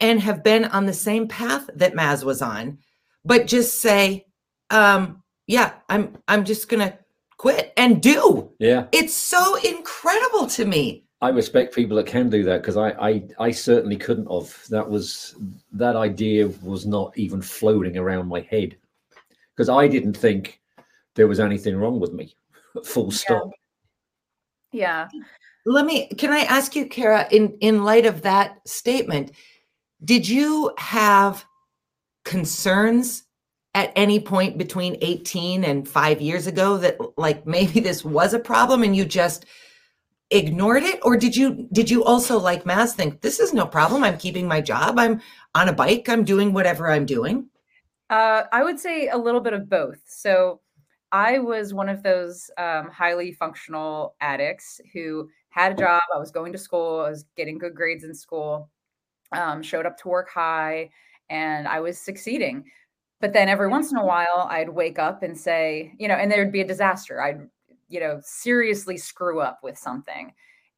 and 0.00 0.20
have 0.20 0.44
been 0.44 0.66
on 0.66 0.86
the 0.86 0.92
same 0.92 1.26
path 1.26 1.68
that 1.74 1.94
Maz 1.94 2.24
was 2.24 2.42
on, 2.42 2.78
but 3.24 3.46
just 3.46 3.80
say, 3.80 4.26
um, 4.70 5.22
yeah, 5.46 5.74
I'm 5.88 6.16
I'm 6.28 6.44
just 6.44 6.68
gonna 6.68 6.98
quit 7.36 7.72
and 7.76 8.00
do. 8.00 8.52
Yeah. 8.58 8.86
It's 8.92 9.14
so 9.14 9.56
incredible 9.56 10.46
to 10.46 10.64
me. 10.64 11.04
I 11.20 11.28
respect 11.28 11.74
people 11.74 11.96
that 11.96 12.06
can 12.06 12.30
do 12.30 12.42
that 12.44 12.62
because 12.62 12.76
I, 12.76 12.90
I 12.90 13.22
I 13.38 13.50
certainly 13.50 13.96
couldn't 13.96 14.30
have. 14.30 14.56
That 14.68 14.88
was 14.88 15.34
that 15.72 15.96
idea 15.96 16.48
was 16.62 16.86
not 16.86 17.16
even 17.18 17.42
floating 17.42 17.96
around 17.96 18.28
my 18.28 18.40
head 18.40 18.76
because 19.54 19.68
I 19.68 19.88
didn't 19.88 20.16
think 20.16 20.60
there 21.14 21.28
was 21.28 21.40
anything 21.40 21.76
wrong 21.76 22.00
with 22.00 22.12
me. 22.12 22.34
Full 22.84 23.10
stop. 23.10 23.50
Yeah. 24.72 25.08
yeah 25.12 25.22
let 25.64 25.84
me 25.84 26.08
can 26.18 26.32
i 26.32 26.40
ask 26.40 26.74
you 26.74 26.86
kara 26.86 27.28
in 27.30 27.56
in 27.60 27.84
light 27.84 28.06
of 28.06 28.22
that 28.22 28.66
statement 28.66 29.30
did 30.04 30.28
you 30.28 30.72
have 30.78 31.44
concerns 32.24 33.24
at 33.74 33.92
any 33.96 34.20
point 34.20 34.58
between 34.58 34.96
18 35.00 35.64
and 35.64 35.88
5 35.88 36.20
years 36.20 36.46
ago 36.46 36.76
that 36.78 36.98
like 37.16 37.46
maybe 37.46 37.80
this 37.80 38.04
was 38.04 38.34
a 38.34 38.38
problem 38.38 38.82
and 38.82 38.96
you 38.96 39.04
just 39.04 39.46
ignored 40.30 40.82
it? 40.82 40.98
Or 41.02 41.16
did 41.16 41.36
you 41.36 41.68
did 41.72 41.90
you 41.90 42.04
also 42.04 42.38
like 42.38 42.64
Maz 42.64 42.92
think 42.92 43.20
this 43.20 43.38
is 43.38 43.52
no 43.52 43.66
problem. 43.66 44.02
I'm 44.02 44.18
keeping 44.18 44.48
my 44.48 44.60
job. 44.60 44.98
I'm 44.98 45.20
on 45.54 45.68
a 45.68 45.72
bike. 45.72 46.08
I'm 46.08 46.24
doing 46.24 46.52
whatever 46.52 46.90
i'm 46.90 47.06
doing 47.06 47.48
uh, 48.10 48.44
i 48.52 48.62
would 48.62 48.78
say 48.80 49.08
a 49.08 49.16
little 49.16 49.40
bit 49.40 49.52
of 49.52 49.68
both. 49.68 50.00
So 50.06 50.60
i 51.12 51.38
was 51.38 51.72
one 51.72 51.88
of 51.88 52.02
those 52.02 52.50
um, 52.58 52.90
highly 52.90 53.32
functional 53.32 54.16
addicts 54.20 54.80
who 54.92 55.28
had 55.52 55.72
a 55.72 55.74
job. 55.74 56.02
I 56.14 56.18
was 56.18 56.30
going 56.30 56.52
to 56.52 56.58
school. 56.58 57.00
I 57.00 57.10
was 57.10 57.26
getting 57.36 57.58
good 57.58 57.74
grades 57.74 58.04
in 58.04 58.14
school. 58.14 58.70
Um, 59.32 59.62
showed 59.62 59.86
up 59.86 59.96
to 59.98 60.08
work 60.08 60.30
high, 60.30 60.90
and 61.30 61.68
I 61.68 61.80
was 61.80 61.98
succeeding. 61.98 62.64
But 63.20 63.32
then 63.32 63.48
every 63.48 63.68
once 63.68 63.92
in 63.92 63.98
a 63.98 64.04
while, 64.04 64.48
I'd 64.50 64.68
wake 64.68 64.98
up 64.98 65.22
and 65.22 65.38
say, 65.38 65.94
you 65.98 66.08
know, 66.08 66.14
and 66.14 66.30
there'd 66.30 66.52
be 66.52 66.62
a 66.62 66.66
disaster. 66.66 67.22
I'd, 67.22 67.48
you 67.88 68.00
know, 68.00 68.20
seriously 68.22 68.96
screw 68.96 69.40
up 69.40 69.60
with 69.62 69.78
something, 69.78 70.32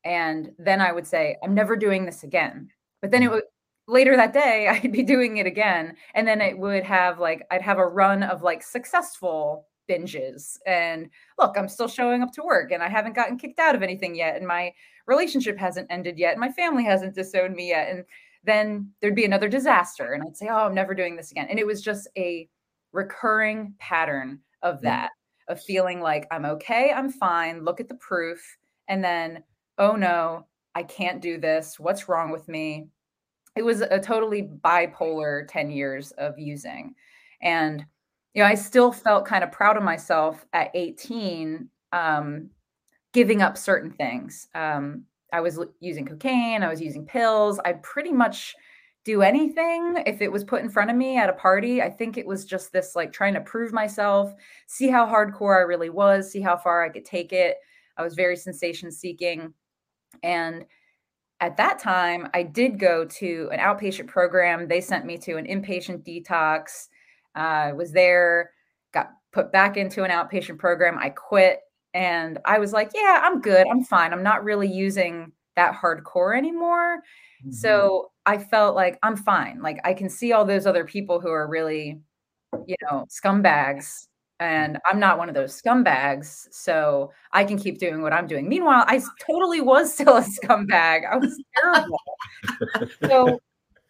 and 0.05 0.51
then 0.59 0.81
I 0.81 0.93
would 0.93 1.07
say, 1.07 1.37
I'm 1.43 1.55
never 1.55 1.77
doing 1.77 2.05
this 2.05 2.25
again. 2.25 2.69
But 3.01 3.13
then 3.13 3.23
it 3.23 3.31
mm. 3.31 3.35
would 3.35 3.45
later 3.87 4.17
that 4.17 4.33
day 4.33 4.67
I'd 4.71 4.93
be 4.93 5.03
doing 5.03 5.37
it 5.37 5.47
again 5.47 5.95
and 6.15 6.27
then 6.27 6.41
it 6.41 6.59
would 6.59 6.85
have 6.85 7.19
like 7.19 7.43
I'd 7.51 7.61
have 7.61 7.77
a 7.77 7.87
run 7.87 8.23
of 8.23 8.43
like 8.43 8.63
successful 8.63 9.67
binges 9.89 10.59
and 10.67 11.09
look 11.39 11.57
i'm 11.57 11.69
still 11.69 11.89
showing 11.89 12.23
up 12.23 12.33
to 12.33 12.43
work 12.43 12.73
and 12.73 12.83
i 12.83 12.89
haven't 12.89 13.15
gotten 13.15 13.39
kicked 13.39 13.59
out 13.59 13.75
of 13.75 13.83
anything 13.83 14.15
yet 14.15 14.37
and 14.37 14.47
my 14.47 14.73
relationship 15.07 15.59
hasn't 15.59 15.87
ended 15.91 16.19
yet 16.19 16.33
and 16.33 16.41
my 16.41 16.51
family 16.51 16.85
hasn't 16.85 17.15
disowned 17.15 17.55
me 17.55 17.69
yet 17.69 17.91
and 17.91 18.05
then 18.45 18.91
there'd 19.01 19.15
be 19.15 19.25
another 19.25 19.49
disaster 19.49 20.13
and 20.13 20.23
i'd 20.23 20.37
say 20.37 20.49
oh 20.49 20.67
i'm 20.67 20.75
never 20.75 20.95
doing 20.95 21.17
this 21.17 21.31
again 21.31 21.47
and 21.51 21.59
it 21.59 21.67
was 21.67 21.83
just 21.83 22.09
a 22.17 22.49
recurring 22.93 23.75
pattern 23.79 24.39
of 24.63 24.81
that 24.81 25.11
of 25.49 25.61
feeling 25.61 26.01
like 26.01 26.27
i'm 26.31 26.45
okay 26.45 26.93
i'm 26.95 27.11
fine 27.11 27.65
look 27.65 27.81
at 27.81 27.89
the 27.89 27.95
proof 27.97 28.41
and 28.89 29.05
then 29.05 29.43
oh 29.79 29.97
no 29.97 30.47
i 30.75 30.83
can't 30.83 31.21
do 31.21 31.39
this 31.39 31.79
what's 31.79 32.09
wrong 32.09 32.31
with 32.31 32.49
me? 32.49 32.87
It 33.57 33.65
was 33.65 33.83
a 33.83 34.01
totally 34.01 34.51
bipolar 34.65 35.47
10 35.49 35.71
years 35.71 36.11
of 36.13 36.37
using 36.37 36.95
and 37.41 37.87
you 38.35 38.43
know, 38.43 38.49
I 38.49 38.55
still 38.55 38.93
felt 38.93 39.27
kind 39.27 39.45
of 39.45 39.53
proud 39.53 39.77
of 39.77 39.83
myself 39.83 40.45
at 40.53 40.71
18, 40.75 41.69
um, 41.93 42.51
giving 43.13 43.43
up 43.43 43.57
certain 43.57 43.93
things. 43.93 44.49
Um, 44.55 45.05
I 45.33 45.41
was 45.41 45.59
using 45.81 46.05
cocaine, 46.05 46.63
I 46.63 46.69
was 46.69 46.81
using 46.81 47.07
pills. 47.07 47.61
I'd 47.65 47.83
pretty 47.83 48.13
much 48.13 48.55
do 49.05 49.23
anything 49.23 50.03
if 50.07 50.23
it 50.23 50.33
was 50.33 50.45
put 50.45 50.63
in 50.63 50.71
front 50.71 50.91
of 50.91 50.97
me 50.97 51.19
at 51.19 51.29
a 51.29 51.35
party. 51.35 51.83
I 51.83 51.91
think 51.91 52.17
it 52.17 52.27
was 52.27 52.45
just 52.45 52.73
this 52.73 52.97
like 52.97 53.13
trying 53.13 53.35
to 53.35 53.41
prove 53.41 53.73
myself, 53.73 54.33
see 54.67 54.89
how 54.89 55.07
hardcore 55.07 55.59
I 55.59 55.63
really 55.63 55.91
was, 55.91 56.31
see 56.31 56.41
how 56.41 56.57
far 56.57 56.85
I 56.85 56.89
could 56.89 57.05
take 57.05 57.33
it. 57.33 57.57
I 57.97 58.03
was 58.03 58.15
very 58.15 58.37
sensation 58.37 58.91
seeking. 58.91 59.53
And 60.23 60.65
at 61.41 61.57
that 61.59 61.79
time, 61.79 62.29
I 62.33 62.43
did 62.43 62.79
go 62.79 63.05
to 63.05 63.51
an 63.53 63.59
outpatient 63.61 64.07
program. 64.07 64.67
They 64.67 64.81
sent 64.81 65.05
me 65.05 65.19
to 65.19 65.37
an 65.37 65.47
inpatient 65.47 66.05
detox. 66.05 66.89
I 67.35 67.73
was 67.73 67.93
there, 67.93 68.51
got 68.93 69.11
put 69.33 69.53
back 69.53 69.77
into 69.77 70.05
an 70.05 70.11
outpatient 70.11 70.59
program. 70.59 70.99
I 70.99 71.11
quit 71.11 71.61
and 71.95 72.39
I 72.45 72.59
was 72.59 72.73
like, 72.73 72.91
yeah, 72.95 73.21
I'm 73.23 73.41
good. 73.41 73.67
I'm 73.71 73.85
fine. 73.85 74.13
I'm 74.13 74.23
not 74.23 74.45
really 74.45 74.71
using 74.71 75.33
that 75.57 75.75
hardcore 75.75 76.37
anymore. 76.37 76.99
Mm-hmm. 77.41 77.53
So 77.53 78.11
I 78.27 78.39
felt 78.39 78.75
like 78.75 78.99
I'm 79.03 79.17
fine. 79.17 79.61
Like 79.63 79.81
I 79.85 79.95
can 79.95 80.09
see 80.09 80.33
all 80.33 80.45
those 80.45 80.67
other 80.67 80.85
people 80.85 81.21
who 81.21 81.31
are 81.31 81.49
really, 81.49 82.01
you 82.67 82.77
know, 82.83 83.07
scumbags. 83.09 84.07
And 84.41 84.79
I'm 84.91 84.99
not 84.99 85.19
one 85.19 85.29
of 85.29 85.35
those 85.37 85.61
scumbags. 85.61 86.49
So 86.51 87.13
I 87.33 87.45
can 87.45 87.57
keep 87.57 87.79
doing 87.79 88.03
what 88.03 88.13
I'm 88.13 88.27
doing. 88.27 88.49
Meanwhile, 88.49 88.85
I 88.89 89.01
totally 89.21 89.61
was 89.61 89.93
still 89.93 90.17
a 90.17 90.23
scumbag. 90.43 91.03
I 91.11 91.17
was 91.17 91.41
terrible. 91.63 92.01
so 93.07 93.39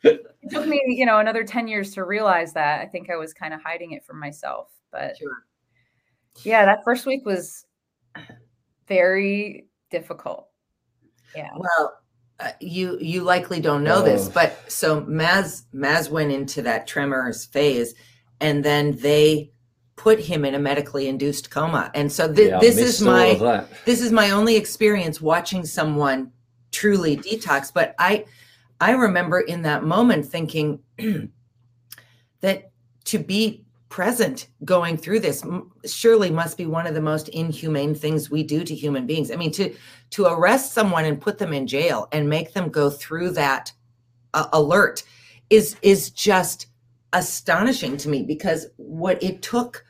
it 0.04 0.50
took 0.50 0.66
me, 0.66 0.80
you 0.86 1.06
know, 1.06 1.18
another 1.18 1.44
10 1.44 1.68
years 1.68 1.92
to 1.94 2.04
realize 2.04 2.52
that. 2.52 2.80
I 2.80 2.86
think 2.86 3.10
I 3.10 3.16
was 3.16 3.32
kind 3.32 3.54
of 3.54 3.62
hiding 3.62 3.92
it 3.92 4.04
from 4.04 4.20
myself. 4.20 4.70
But 4.92 5.16
sure. 5.16 5.44
yeah, 6.42 6.64
that 6.64 6.84
first 6.84 7.06
week 7.06 7.24
was 7.24 7.64
very 8.88 9.66
difficult. 9.90 10.48
Yeah. 11.34 11.50
Well, 11.56 11.98
uh, 12.40 12.50
you 12.60 12.98
you 13.00 13.22
likely 13.22 13.60
don't 13.60 13.84
know 13.84 13.96
oh. 13.98 14.02
this, 14.02 14.28
but 14.28 14.70
so 14.70 15.02
Maz 15.02 15.64
Maz 15.72 16.10
went 16.10 16.32
into 16.32 16.62
that 16.62 16.86
tremors 16.86 17.44
phase, 17.44 17.94
and 18.40 18.64
then 18.64 18.96
they 18.98 19.52
put 19.96 20.18
him 20.18 20.44
in 20.44 20.54
a 20.54 20.58
medically 20.58 21.08
induced 21.08 21.50
coma. 21.50 21.90
And 21.94 22.10
so 22.10 22.32
th- 22.32 22.50
yeah, 22.50 22.58
this 22.58 22.76
is 22.76 23.00
my 23.00 23.64
this 23.84 24.00
is 24.00 24.10
my 24.10 24.30
only 24.30 24.56
experience 24.56 25.20
watching 25.20 25.64
someone 25.64 26.32
truly 26.72 27.16
detox. 27.16 27.72
But 27.72 27.94
I 27.98 28.24
I 28.84 28.90
remember 28.90 29.40
in 29.40 29.62
that 29.62 29.84
moment 29.84 30.26
thinking 30.26 30.78
that 32.40 32.70
to 33.04 33.18
be 33.18 33.64
present 33.88 34.48
going 34.64 34.96
through 34.98 35.20
this 35.20 35.42
surely 35.86 36.28
must 36.28 36.58
be 36.58 36.66
one 36.66 36.86
of 36.86 36.94
the 36.94 37.00
most 37.00 37.28
inhumane 37.28 37.94
things 37.94 38.28
we 38.28 38.42
do 38.42 38.64
to 38.64 38.74
human 38.74 39.06
beings 39.06 39.30
i 39.30 39.36
mean 39.36 39.52
to 39.52 39.72
to 40.10 40.26
arrest 40.26 40.72
someone 40.72 41.04
and 41.04 41.20
put 41.20 41.38
them 41.38 41.52
in 41.52 41.64
jail 41.64 42.08
and 42.10 42.28
make 42.28 42.52
them 42.54 42.68
go 42.70 42.90
through 42.90 43.30
that 43.30 43.70
uh, 44.32 44.48
alert 44.52 45.04
is 45.48 45.76
is 45.82 46.10
just 46.10 46.66
astonishing 47.12 47.96
to 47.96 48.08
me 48.08 48.24
because 48.24 48.66
what 48.76 49.22
it 49.22 49.42
took 49.42 49.84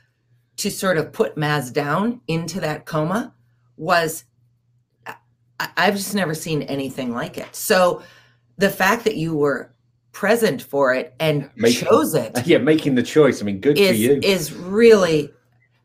to 0.56 0.70
sort 0.70 0.98
of 0.98 1.12
put 1.12 1.36
Maz 1.36 1.72
down 1.72 2.20
into 2.28 2.60
that 2.60 2.84
coma 2.84 3.34
was 3.76 4.24
I, 5.06 5.14
I've 5.76 5.96
just 5.96 6.14
never 6.14 6.34
seen 6.34 6.62
anything 6.62 7.12
like 7.12 7.38
it. 7.38 7.54
So 7.54 8.02
the 8.58 8.70
fact 8.70 9.04
that 9.04 9.16
you 9.16 9.36
were 9.36 9.74
present 10.12 10.62
for 10.62 10.94
it 10.94 11.14
and 11.20 11.50
making, 11.56 11.86
chose 11.86 12.14
it. 12.14 12.32
Yeah, 12.46 12.58
making 12.58 12.94
the 12.94 13.02
choice. 13.02 13.42
I 13.42 13.44
mean, 13.44 13.60
good 13.60 13.78
is, 13.78 13.90
for 13.90 13.94
you. 13.94 14.20
Is 14.22 14.52
really, 14.52 15.30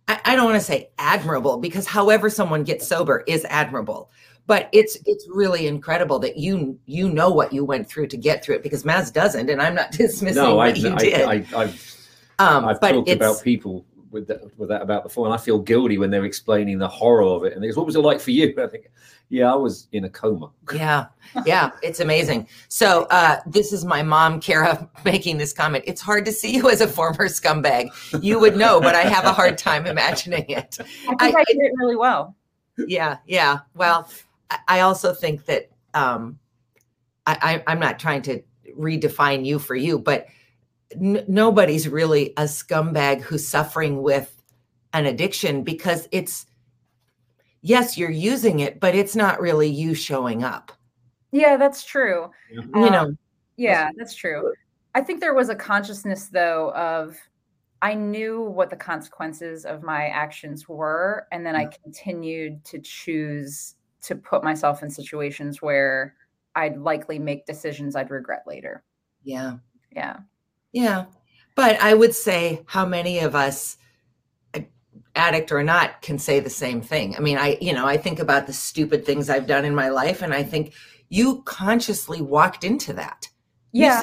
I, 0.07 0.19
I 0.23 0.35
don't 0.35 0.45
want 0.45 0.59
to 0.59 0.65
say 0.65 0.89
admirable 0.97 1.57
because 1.57 1.87
however 1.87 2.29
someone 2.29 2.63
gets 2.63 2.87
sober 2.87 3.23
is 3.27 3.45
admirable. 3.49 4.11
But 4.47 4.67
it's 4.71 4.97
it's 5.05 5.27
really 5.29 5.67
incredible 5.67 6.17
that 6.19 6.37
you 6.37 6.79
you 6.87 7.07
know 7.07 7.29
what 7.29 7.53
you 7.53 7.63
went 7.63 7.87
through 7.87 8.07
to 8.07 8.17
get 8.17 8.43
through 8.43 8.55
it 8.55 8.63
because 8.63 8.81
Maz 8.81 9.13
doesn't, 9.13 9.47
and 9.47 9.61
I'm 9.61 9.75
not 9.75 9.91
dismissing 9.91 10.41
no, 10.41 10.55
what 10.55 10.75
I, 10.75 10.77
you 10.77 10.91
I, 10.91 10.97
did. 10.97 11.21
I, 11.21 11.37
have 11.41 11.99
um, 12.39 12.65
I've 12.65 12.79
talked 12.79 13.09
about 13.09 13.43
people 13.43 13.85
with 14.11 14.27
that 14.27 14.41
with 14.57 14.69
that 14.69 14.81
about 14.81 15.03
before, 15.03 15.25
and 15.25 15.33
I 15.33 15.37
feel 15.37 15.59
guilty 15.59 15.97
when 15.97 16.09
they're 16.09 16.25
explaining 16.25 16.77
the 16.77 16.87
horror 16.87 17.23
of 17.23 17.43
it. 17.43 17.53
And 17.53 17.63
they 17.63 17.67
goes, 17.67 17.77
"What 17.77 17.85
was 17.85 17.95
it 17.95 17.99
like 17.99 18.19
for 18.19 18.31
you?" 18.31 18.53
I 18.63 18.67
think 18.67 18.89
yeah, 19.29 19.51
I 19.51 19.55
was 19.55 19.87
in 19.91 20.05
a 20.05 20.09
coma. 20.09 20.51
yeah, 20.73 21.07
yeah, 21.45 21.71
it's 21.81 21.99
amazing. 21.99 22.47
So 22.67 23.03
uh, 23.11 23.39
this 23.45 23.71
is 23.71 23.85
my 23.85 24.03
mom, 24.03 24.39
Kara, 24.39 24.89
making 25.05 25.37
this 25.37 25.53
comment. 25.53 25.83
It's 25.87 26.01
hard 26.01 26.25
to 26.25 26.31
see 26.31 26.55
you 26.55 26.69
as 26.69 26.81
a 26.81 26.87
former 26.87 27.27
scumbag. 27.27 27.89
You 28.23 28.39
would 28.39 28.57
know, 28.57 28.81
but 28.81 28.95
I 28.95 29.01
have 29.03 29.25
a 29.25 29.33
hard 29.33 29.57
time 29.57 29.85
imagining 29.85 30.45
it. 30.49 30.77
I 30.79 30.83
think 30.83 31.21
I, 31.21 31.41
I 31.41 31.43
did 31.45 31.57
it 31.57 31.71
really 31.77 31.95
well. 31.95 32.35
Yeah, 32.87 33.17
yeah. 33.25 33.59
Well, 33.75 34.09
I 34.67 34.81
also 34.81 35.13
think 35.13 35.45
that 35.45 35.69
um, 35.93 36.39
I, 37.27 37.63
I'm 37.67 37.79
not 37.79 37.99
trying 37.99 38.21
to 38.23 38.41
redefine 38.77 39.45
you 39.45 39.59
for 39.59 39.75
you, 39.75 39.99
but 39.99 40.27
n- 40.93 41.25
nobody's 41.27 41.87
really 41.87 42.33
a 42.37 42.43
scumbag 42.43 43.21
who's 43.21 43.47
suffering 43.47 44.01
with 44.01 44.41
an 44.93 45.05
addiction 45.05 45.63
because 45.63 46.07
it's 46.11 46.45
yes, 47.61 47.97
you're 47.97 48.09
using 48.09 48.59
it, 48.59 48.79
but 48.79 48.95
it's 48.95 49.15
not 49.15 49.41
really 49.41 49.69
you 49.69 49.93
showing 49.93 50.43
up. 50.43 50.71
Yeah, 51.31 51.57
that's 51.57 51.83
true. 51.83 52.31
Yeah. 52.51 52.61
You 52.75 52.83
um, 52.85 52.91
know, 52.91 53.15
yeah, 53.57 53.89
that's 53.97 54.15
true. 54.15 54.53
I 54.95 55.01
think 55.01 55.19
there 55.19 55.33
was 55.33 55.49
a 55.49 55.55
consciousness 55.55 56.27
though 56.27 56.71
of 56.73 57.17
I 57.81 57.93
knew 57.93 58.41
what 58.41 58.69
the 58.69 58.75
consequences 58.75 59.65
of 59.65 59.83
my 59.83 60.07
actions 60.07 60.67
were, 60.67 61.27
and 61.31 61.45
then 61.45 61.55
I 61.55 61.69
continued 61.83 62.63
to 62.65 62.79
choose 62.79 63.75
to 64.01 64.15
put 64.15 64.43
myself 64.43 64.83
in 64.83 64.89
situations 64.89 65.61
where 65.61 66.15
I'd 66.55 66.77
likely 66.77 67.19
make 67.19 67.45
decisions 67.45 67.95
I'd 67.95 68.09
regret 68.09 68.43
later. 68.47 68.83
Yeah. 69.23 69.57
Yeah. 69.91 70.17
Yeah. 70.71 71.05
But 71.55 71.81
I 71.81 71.93
would 71.93 72.15
say 72.15 72.63
how 72.65 72.85
many 72.85 73.19
of 73.19 73.35
us 73.35 73.77
addict 75.15 75.51
or 75.51 75.63
not 75.63 76.01
can 76.01 76.17
say 76.17 76.39
the 76.39 76.49
same 76.49 76.81
thing. 76.81 77.15
I 77.15 77.19
mean, 77.19 77.37
I, 77.37 77.57
you 77.59 77.73
know, 77.73 77.85
I 77.85 77.97
think 77.97 78.19
about 78.19 78.47
the 78.47 78.53
stupid 78.53 79.05
things 79.05 79.29
I've 79.29 79.47
done 79.47 79.65
in 79.65 79.75
my 79.75 79.89
life 79.89 80.21
and 80.21 80.33
I 80.33 80.43
think 80.43 80.73
you 81.09 81.41
consciously 81.43 82.21
walked 82.21 82.63
into 82.63 82.93
that. 82.93 83.27
Yeah. 83.71 84.01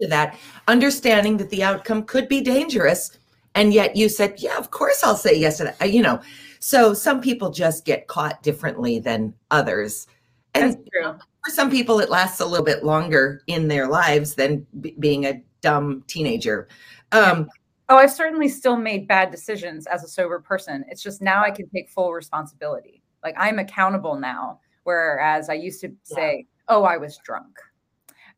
to 0.00 0.08
that, 0.08 0.38
understanding 0.68 1.38
that 1.38 1.50
the 1.50 1.64
outcome 1.64 2.04
could 2.04 2.28
be 2.28 2.40
dangerous. 2.40 3.18
And 3.54 3.72
yet 3.72 3.96
you 3.96 4.08
said, 4.08 4.34
yeah, 4.38 4.56
of 4.56 4.70
course 4.70 5.02
I'll 5.02 5.16
say 5.16 5.36
yes 5.36 5.58
to 5.58 5.64
that. 5.64 5.92
You 5.92 6.02
know, 6.02 6.20
so 6.60 6.94
some 6.94 7.20
people 7.20 7.50
just 7.50 7.84
get 7.84 8.06
caught 8.06 8.42
differently 8.42 8.98
than 8.98 9.34
others. 9.50 10.06
And 10.54 10.76
for 11.02 11.50
some 11.50 11.70
people, 11.70 12.00
it 12.00 12.10
lasts 12.10 12.40
a 12.40 12.46
little 12.46 12.64
bit 12.64 12.84
longer 12.84 13.42
in 13.46 13.68
their 13.68 13.88
lives 13.88 14.34
than 14.34 14.66
b- 14.80 14.96
being 14.98 15.24
a 15.26 15.42
dumb 15.60 16.04
teenager. 16.06 16.68
Um, 17.12 17.48
Oh, 17.90 17.96
I've 17.96 18.12
certainly 18.12 18.48
still 18.48 18.76
made 18.76 19.08
bad 19.08 19.30
decisions 19.30 19.86
as 19.86 20.04
a 20.04 20.08
sober 20.08 20.40
person. 20.40 20.84
It's 20.90 21.02
just 21.02 21.22
now 21.22 21.42
I 21.42 21.50
can 21.50 21.68
take 21.70 21.88
full 21.88 22.12
responsibility. 22.12 23.02
Like 23.22 23.34
I'm 23.38 23.58
accountable 23.58 24.18
now, 24.18 24.60
whereas 24.84 25.48
I 25.48 25.54
used 25.54 25.80
to 25.80 25.92
say, 26.02 26.36
yeah. 26.36 26.74
"Oh, 26.76 26.84
I 26.84 26.98
was 26.98 27.18
drunk," 27.24 27.58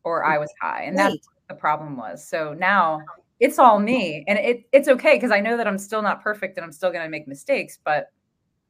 or 0.04 0.24
"I 0.24 0.38
was 0.38 0.52
high," 0.61 0.85
and 0.85 0.96
that's 0.96 1.28
the 1.48 1.54
problem 1.54 1.96
was. 1.96 2.26
So 2.26 2.54
now 2.54 3.00
it's 3.40 3.59
all 3.59 3.80
me, 3.80 4.24
and 4.28 4.38
it 4.38 4.62
it's 4.72 4.88
okay 4.88 5.16
because 5.16 5.33
I 5.33 5.40
know 5.40 5.56
that 5.56 5.66
I'm 5.66 5.78
still 5.78 6.00
not 6.00 6.22
perfect 6.22 6.56
and 6.56 6.64
I'm 6.64 6.72
still 6.72 6.92
going 6.92 7.04
to 7.04 7.11
make 7.11 7.26
mistakes, 7.26 7.78
but 7.85 8.06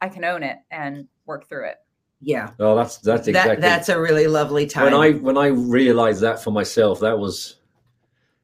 I 0.00 0.08
can 0.08 0.24
own 0.24 0.42
it 0.42 0.56
and 0.70 1.06
work 1.26 1.46
through 1.46 1.68
it. 1.68 1.76
Yeah. 2.22 2.50
Oh, 2.58 2.74
that's 2.74 2.96
that's 2.98 3.28
exactly. 3.28 3.56
That, 3.56 3.60
that's 3.60 3.88
a 3.90 4.00
really 4.00 4.26
lovely 4.26 4.66
time. 4.66 4.84
When 4.84 4.94
I 4.94 5.12
when 5.12 5.36
I 5.36 5.48
realized 5.48 6.22
that 6.22 6.42
for 6.42 6.50
myself, 6.50 7.00
that 7.00 7.18
was 7.18 7.59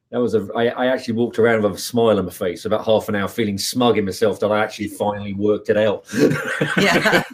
that 0.09 0.19
was 0.19 0.35
a 0.35 0.47
I, 0.55 0.67
I 0.67 0.85
actually 0.87 1.15
walked 1.15 1.39
around 1.39 1.63
with 1.63 1.73
a 1.73 1.77
smile 1.77 2.19
on 2.19 2.25
my 2.25 2.31
face 2.31 2.65
about 2.65 2.85
half 2.85 3.09
an 3.09 3.15
hour 3.15 3.27
feeling 3.27 3.57
smug 3.57 3.97
in 3.97 4.05
myself 4.05 4.39
that 4.39 4.51
i 4.51 4.63
actually 4.63 4.87
finally 4.87 5.33
worked 5.33 5.69
it 5.69 5.77
out. 5.77 6.05
Yeah. 6.77 7.23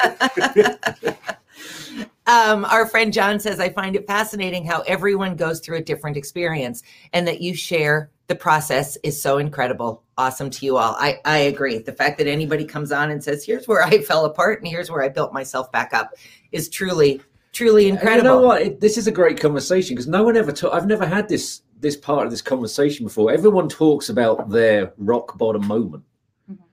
Um, 2.25 2.63
our 2.63 2.88
friend 2.88 3.12
john 3.12 3.38
says 3.38 3.59
i 3.59 3.67
find 3.67 3.97
it 3.97 4.07
fascinating 4.07 4.65
how 4.65 4.79
everyone 4.83 5.36
goes 5.36 5.59
through 5.59 5.75
a 5.75 5.81
different 5.81 6.15
experience 6.15 6.81
and 7.12 7.27
that 7.27 7.41
you 7.41 7.53
share 7.53 8.12
the 8.27 8.36
process 8.36 8.97
is 9.03 9.21
so 9.21 9.38
incredible. 9.38 10.01
Awesome 10.17 10.49
to 10.49 10.65
you 10.65 10.77
all. 10.77 10.95
I 10.97 11.19
i 11.25 11.38
agree. 11.39 11.79
The 11.79 11.91
fact 11.91 12.17
that 12.19 12.27
anybody 12.27 12.65
comes 12.65 12.91
on 12.91 13.12
and 13.12 13.23
says 13.23 13.45
here's 13.45 13.67
where 13.67 13.83
i 13.83 13.97
fell 14.09 14.25
apart 14.25 14.59
and 14.59 14.67
here's 14.67 14.89
where 14.89 15.03
i 15.03 15.09
built 15.09 15.33
myself 15.33 15.71
back 15.71 15.93
up 15.93 16.13
is 16.51 16.69
truly 16.69 17.21
truly 17.51 17.88
incredible 17.88 18.17
you 18.17 18.23
know 18.23 18.41
what? 18.41 18.62
It, 18.62 18.79
this 18.79 18.97
is 18.97 19.07
a 19.07 19.12
great 19.12 19.39
conversation 19.39 19.95
because 19.95 20.07
no 20.07 20.23
one 20.23 20.38
ever 20.38 20.51
taught 20.51 20.73
i've 20.73 20.88
never 20.88 21.05
had 21.05 21.27
this 21.27 21.62
this 21.83 21.97
part 21.97 22.25
of 22.25 22.31
this 22.31 22.41
conversation 22.41 23.05
before. 23.05 23.31
Everyone 23.31 23.69
talks 23.69 24.09
about 24.09 24.49
their 24.49 24.93
rock 24.97 25.37
bottom 25.37 25.67
moment, 25.67 26.03
mm-hmm. 26.49 26.63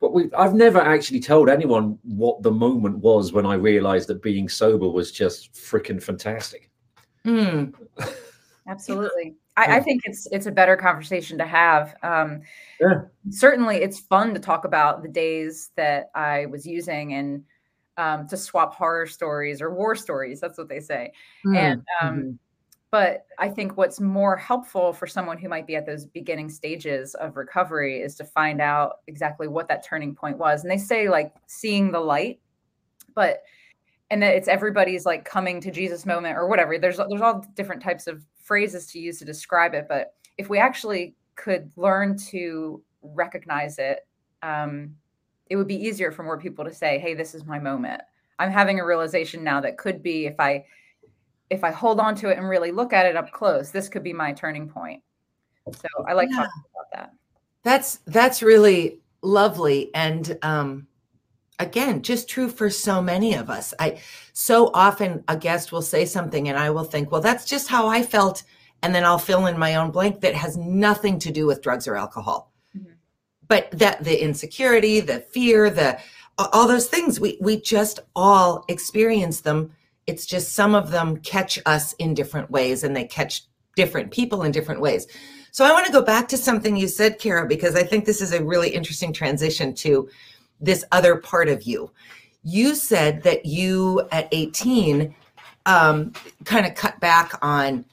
but 0.00 0.12
we 0.12 0.30
I've 0.36 0.54
never 0.54 0.78
actually 0.78 1.20
told 1.20 1.48
anyone 1.48 1.98
what 2.04 2.42
the 2.42 2.52
moment 2.52 2.98
was 2.98 3.32
when 3.32 3.46
I 3.46 3.54
realized 3.54 4.08
that 4.08 4.22
being 4.22 4.48
sober 4.48 4.88
was 4.88 5.10
just 5.10 5.54
freaking 5.54 6.00
fantastic. 6.00 6.70
Mm. 7.26 7.74
Absolutely. 8.68 9.34
I, 9.56 9.78
I, 9.78 9.80
think 9.80 10.02
it's 10.04 10.28
it's 10.30 10.46
a 10.46 10.52
better 10.52 10.76
conversation 10.76 11.38
to 11.38 11.46
have. 11.46 11.96
Um, 12.02 12.42
yeah. 12.80 13.00
Certainly, 13.30 13.78
it's 13.78 13.98
fun 13.98 14.34
to 14.34 14.40
talk 14.40 14.64
about 14.64 15.02
the 15.02 15.08
days 15.08 15.70
that 15.74 16.10
I 16.14 16.46
was 16.46 16.66
using 16.66 17.14
and 17.14 17.44
um, 17.96 18.28
to 18.28 18.36
swap 18.36 18.74
horror 18.74 19.06
stories 19.06 19.62
or 19.62 19.74
war 19.74 19.96
stories. 19.96 20.38
That's 20.38 20.58
what 20.58 20.68
they 20.68 20.80
say. 20.80 21.12
Mm. 21.44 21.56
And 21.56 21.82
um, 22.00 22.14
mm-hmm 22.14 22.30
but 22.90 23.26
I 23.38 23.48
think 23.48 23.76
what's 23.76 24.00
more 24.00 24.36
helpful 24.36 24.92
for 24.92 25.06
someone 25.06 25.36
who 25.36 25.48
might 25.48 25.66
be 25.66 25.76
at 25.76 25.84
those 25.84 26.06
beginning 26.06 26.48
stages 26.48 27.14
of 27.14 27.36
recovery 27.36 28.00
is 28.00 28.14
to 28.16 28.24
find 28.24 28.60
out 28.60 29.00
exactly 29.06 29.46
what 29.46 29.68
that 29.68 29.84
turning 29.84 30.14
point 30.14 30.38
was. 30.38 30.62
And 30.62 30.70
they 30.70 30.78
say 30.78 31.08
like 31.08 31.34
seeing 31.46 31.92
the 31.92 32.00
light, 32.00 32.40
but 33.14 33.42
and 34.10 34.22
that 34.22 34.34
it's 34.34 34.48
everybody's 34.48 35.04
like 35.04 35.26
coming 35.26 35.60
to 35.60 35.70
Jesus 35.70 36.06
moment 36.06 36.38
or 36.38 36.48
whatever. 36.48 36.78
There's 36.78 36.96
there's 36.96 37.20
all 37.20 37.44
different 37.54 37.82
types 37.82 38.06
of 38.06 38.24
phrases 38.42 38.86
to 38.86 38.98
use 38.98 39.18
to 39.18 39.26
describe 39.26 39.74
it, 39.74 39.86
but 39.86 40.14
if 40.38 40.48
we 40.48 40.58
actually 40.58 41.14
could 41.36 41.70
learn 41.76 42.16
to 42.16 42.82
recognize 43.02 43.78
it, 43.78 44.06
um, 44.42 44.94
it 45.50 45.56
would 45.56 45.68
be 45.68 45.76
easier 45.76 46.10
for 46.10 46.22
more 46.22 46.38
people 46.38 46.64
to 46.64 46.72
say, 46.72 46.98
"Hey, 46.98 47.12
this 47.12 47.34
is 47.34 47.44
my 47.44 47.58
moment." 47.58 48.00
I'm 48.38 48.50
having 48.50 48.80
a 48.80 48.86
realization 48.86 49.42
now 49.42 49.60
that 49.60 49.76
could 49.76 50.02
be 50.02 50.26
if 50.26 50.38
I 50.38 50.64
if 51.50 51.64
I 51.64 51.70
hold 51.70 52.00
on 52.00 52.14
to 52.16 52.28
it 52.28 52.38
and 52.38 52.48
really 52.48 52.70
look 52.70 52.92
at 52.92 53.06
it 53.06 53.16
up 53.16 53.32
close, 53.32 53.70
this 53.70 53.88
could 53.88 54.02
be 54.02 54.12
my 54.12 54.32
turning 54.32 54.68
point. 54.68 55.02
So 55.72 55.88
I 56.06 56.12
like 56.12 56.28
yeah. 56.30 56.36
talking 56.36 56.62
about 56.74 56.92
that. 56.92 57.12
That's 57.62 57.96
that's 58.06 58.42
really 58.42 59.00
lovely 59.22 59.92
and 59.94 60.38
um 60.42 60.86
again 61.58 62.02
just 62.02 62.28
true 62.28 62.48
for 62.48 62.70
so 62.70 63.02
many 63.02 63.34
of 63.34 63.50
us 63.50 63.74
i 63.80 63.98
so 64.32 64.70
often 64.74 65.24
a 65.26 65.36
guest 65.36 65.72
will 65.72 65.82
say 65.82 66.04
something 66.04 66.48
and 66.48 66.56
i 66.56 66.70
will 66.70 66.84
think 66.84 67.10
well 67.10 67.20
that's 67.20 67.44
just 67.44 67.68
how 67.68 67.88
i 67.88 68.00
felt 68.00 68.44
and 68.82 68.94
then 68.94 69.04
i'll 69.04 69.18
fill 69.18 69.46
in 69.46 69.58
my 69.58 69.74
own 69.74 69.90
blank 69.90 70.20
that 70.20 70.34
has 70.34 70.56
nothing 70.56 71.18
to 71.18 71.32
do 71.32 71.46
with 71.46 71.60
drugs 71.60 71.88
or 71.88 71.96
alcohol 71.96 72.52
mm-hmm. 72.76 72.92
but 73.48 73.68
that 73.72 74.02
the 74.04 74.22
insecurity 74.22 75.00
the 75.00 75.18
fear 75.18 75.68
the 75.68 75.98
all 76.52 76.68
those 76.68 76.86
things 76.86 77.18
we 77.18 77.36
we 77.40 77.60
just 77.60 77.98
all 78.14 78.64
experience 78.68 79.40
them 79.40 79.72
it's 80.08 80.26
just 80.26 80.54
some 80.54 80.74
of 80.74 80.90
them 80.90 81.18
catch 81.18 81.58
us 81.66 81.92
in 81.94 82.14
different 82.14 82.50
ways 82.50 82.82
and 82.82 82.96
they 82.96 83.04
catch 83.04 83.42
different 83.76 84.10
people 84.10 84.42
in 84.42 84.50
different 84.50 84.80
ways 84.80 85.06
so 85.50 85.64
I 85.64 85.72
want 85.72 85.86
to 85.86 85.92
go 85.92 86.02
back 86.02 86.28
to 86.28 86.36
something 86.36 86.76
you 86.76 86.88
said, 86.88 87.18
Kara, 87.18 87.46
because 87.46 87.74
I 87.74 87.82
think 87.82 88.04
this 88.04 88.20
is 88.20 88.32
a 88.32 88.44
really 88.44 88.68
interesting 88.68 89.12
transition 89.12 89.74
to 89.74 90.08
this 90.60 90.84
other 90.92 91.16
part 91.16 91.48
of 91.48 91.62
you. 91.64 91.90
You 92.42 92.74
said 92.74 93.22
that 93.22 93.46
you 93.46 94.06
at 94.12 94.28
18 94.32 95.14
um, 95.66 96.12
kind 96.44 96.66
of 96.66 96.74
cut 96.74 96.98
back 97.00 97.38
on 97.42 97.84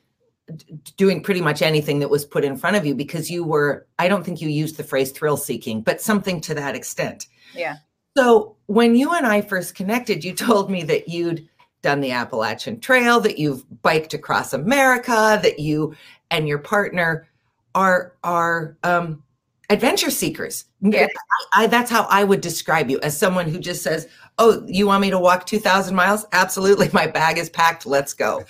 doing 0.96 1.24
pretty 1.24 1.42
much 1.42 1.62
anything 1.62 2.00
that 2.00 2.10
was 2.10 2.24
put 2.24 2.46
in 2.46 2.56
front 2.56 2.76
of 2.76 2.86
you 2.86 2.94
because 2.94 3.32
you 3.32 3.44
were, 3.44 3.88
I 3.98 4.08
don't 4.08 4.24
think 4.24 4.42
you 4.42 4.50
used 4.50 4.78
the 4.78 4.84
phrase 4.84 5.12
thrill 5.12 5.38
seeking, 5.38 5.82
but 5.82 6.02
something 6.02 6.42
to 6.42 6.54
that 6.54 6.76
extent. 6.76 7.28
Yeah. 7.54 7.78
So 8.16 8.56
when 8.68 8.96
you 8.96 9.12
and 9.14 9.26
I 9.26 9.42
first 9.42 9.76
connected, 9.76 10.24
you 10.24 10.34
told 10.36 10.70
me 10.70 10.84
that 10.84 11.10
you'd 11.10 11.48
done 11.86 12.02
the 12.02 12.12
Appalachian 12.12 12.80
Trail, 12.80 13.20
that 13.20 13.38
you've 13.38 13.64
biked 13.84 14.16
across 14.16 14.54
America, 14.54 15.40
that 15.44 15.60
you 15.60 15.96
and 16.32 16.48
your 16.48 16.58
partner 16.58 17.28
are 17.76 18.16
are 18.24 18.76
um, 18.84 19.22
adventure 19.70 20.10
seekers. 20.10 20.66
Yeah. 20.82 21.06
I, 21.54 21.64
I, 21.64 21.68
that's 21.68 21.92
how 21.92 22.08
I 22.10 22.24
would 22.24 22.42
describe 22.42 22.90
you 22.90 23.00
as 23.02 23.16
someone 23.16 23.48
who 23.48 23.60
just 23.60 23.84
says, 23.84 24.08
"Oh, 24.40 24.66
you 24.66 24.88
want 24.88 25.02
me 25.02 25.12
to 25.12 25.20
walk 25.20 25.46
two 25.46 25.60
thousand 25.60 25.96
miles? 25.96 26.26
Absolutely, 26.32 26.90
my 26.92 27.06
bag 27.06 27.38
is 27.38 27.52
packed. 27.52 27.86
Let's 27.86 28.14
go." 28.14 28.44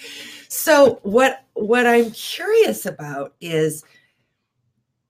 So 0.48 1.02
what 1.04 1.44
what 1.56 1.86
I'm 1.86 2.12
curious 2.12 2.86
about 2.86 3.36
is, 3.42 3.84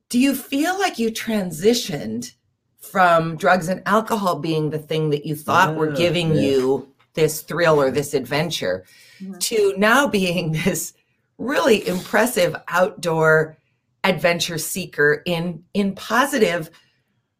do 0.09 0.17
you 0.17 0.33
feel 0.33 0.79
like 0.79 0.97
you 0.97 1.11
transitioned 1.11 2.31
from 2.79 3.35
drugs 3.37 3.67
and 3.67 3.83
alcohol 3.85 4.39
being 4.39 4.71
the 4.71 4.79
thing 4.79 5.11
that 5.11 5.27
you 5.27 5.35
thought 5.35 5.75
were 5.75 5.91
giving 5.91 6.33
yeah. 6.33 6.41
you 6.41 6.94
this 7.15 7.41
thrill 7.41 7.81
or 7.81 7.91
this 7.91 8.13
adventure, 8.13 8.85
mm-hmm. 9.19 9.37
to 9.39 9.73
now 9.77 10.07
being 10.07 10.51
this 10.65 10.93
really 11.37 11.85
impressive 11.87 12.55
outdoor 12.67 13.57
adventure 14.05 14.57
seeker 14.57 15.23
in 15.25 15.63
in 15.73 15.93
positive 15.95 16.69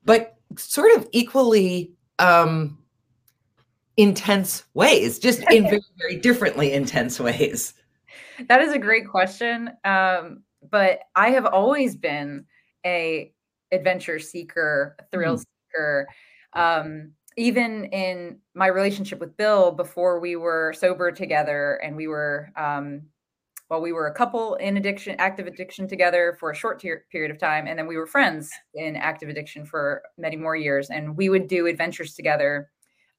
but 0.04 0.38
sort 0.58 0.96
of 0.98 1.08
equally 1.12 1.94
um 2.18 2.78
intense 3.98 4.66
ways 4.74 5.20
just 5.20 5.44
in 5.52 5.64
very 5.70 5.82
very 5.98 6.18
differently 6.18 6.74
intense 6.74 7.20
ways 7.20 7.76
that 8.48 8.62
is 8.62 8.74
a 8.74 8.80
great 8.80 9.08
question 9.08 9.70
um 9.86 10.42
but 10.70 11.02
i 11.16 11.30
have 11.30 11.46
always 11.46 11.96
been 11.96 12.44
a 12.86 13.32
adventure 13.72 14.18
seeker 14.18 14.98
thrill 15.12 15.38
mm. 15.38 15.46
seeker 15.70 16.08
um 16.54 17.12
even 17.38 17.86
in 17.86 18.38
my 18.54 18.68
relationship 18.68 19.20
with 19.20 19.36
bill 19.38 19.72
before 19.72 20.20
we 20.20 20.36
were 20.36 20.74
sober 20.78 21.12
together 21.12 21.80
and 21.84 21.96
we 21.96 22.08
were 22.08 22.50
um 22.56 23.02
well, 23.70 23.82
we 23.82 23.94
were 23.94 24.08
a 24.08 24.14
couple 24.14 24.56
in 24.56 24.78
addiction, 24.78 25.16
active 25.18 25.48
addiction 25.48 25.88
together 25.88 26.38
for 26.40 26.52
a 26.52 26.56
short 26.56 26.80
period 26.80 27.32
of 27.32 27.40
time. 27.40 27.66
And 27.66 27.80
then 27.80 27.88
we 27.88 27.98
were 27.98 28.06
friends 28.06 28.52
in 28.76 28.96
active 28.96 29.30
addiction 29.30 29.66
for 29.66 30.04
many 30.18 30.36
more 30.36 30.56
years. 30.56 30.90
And 30.90 31.18
we 31.18 31.30
would 31.30 31.48
do 31.48 31.66
adventures 31.66 32.14
together 32.14 32.70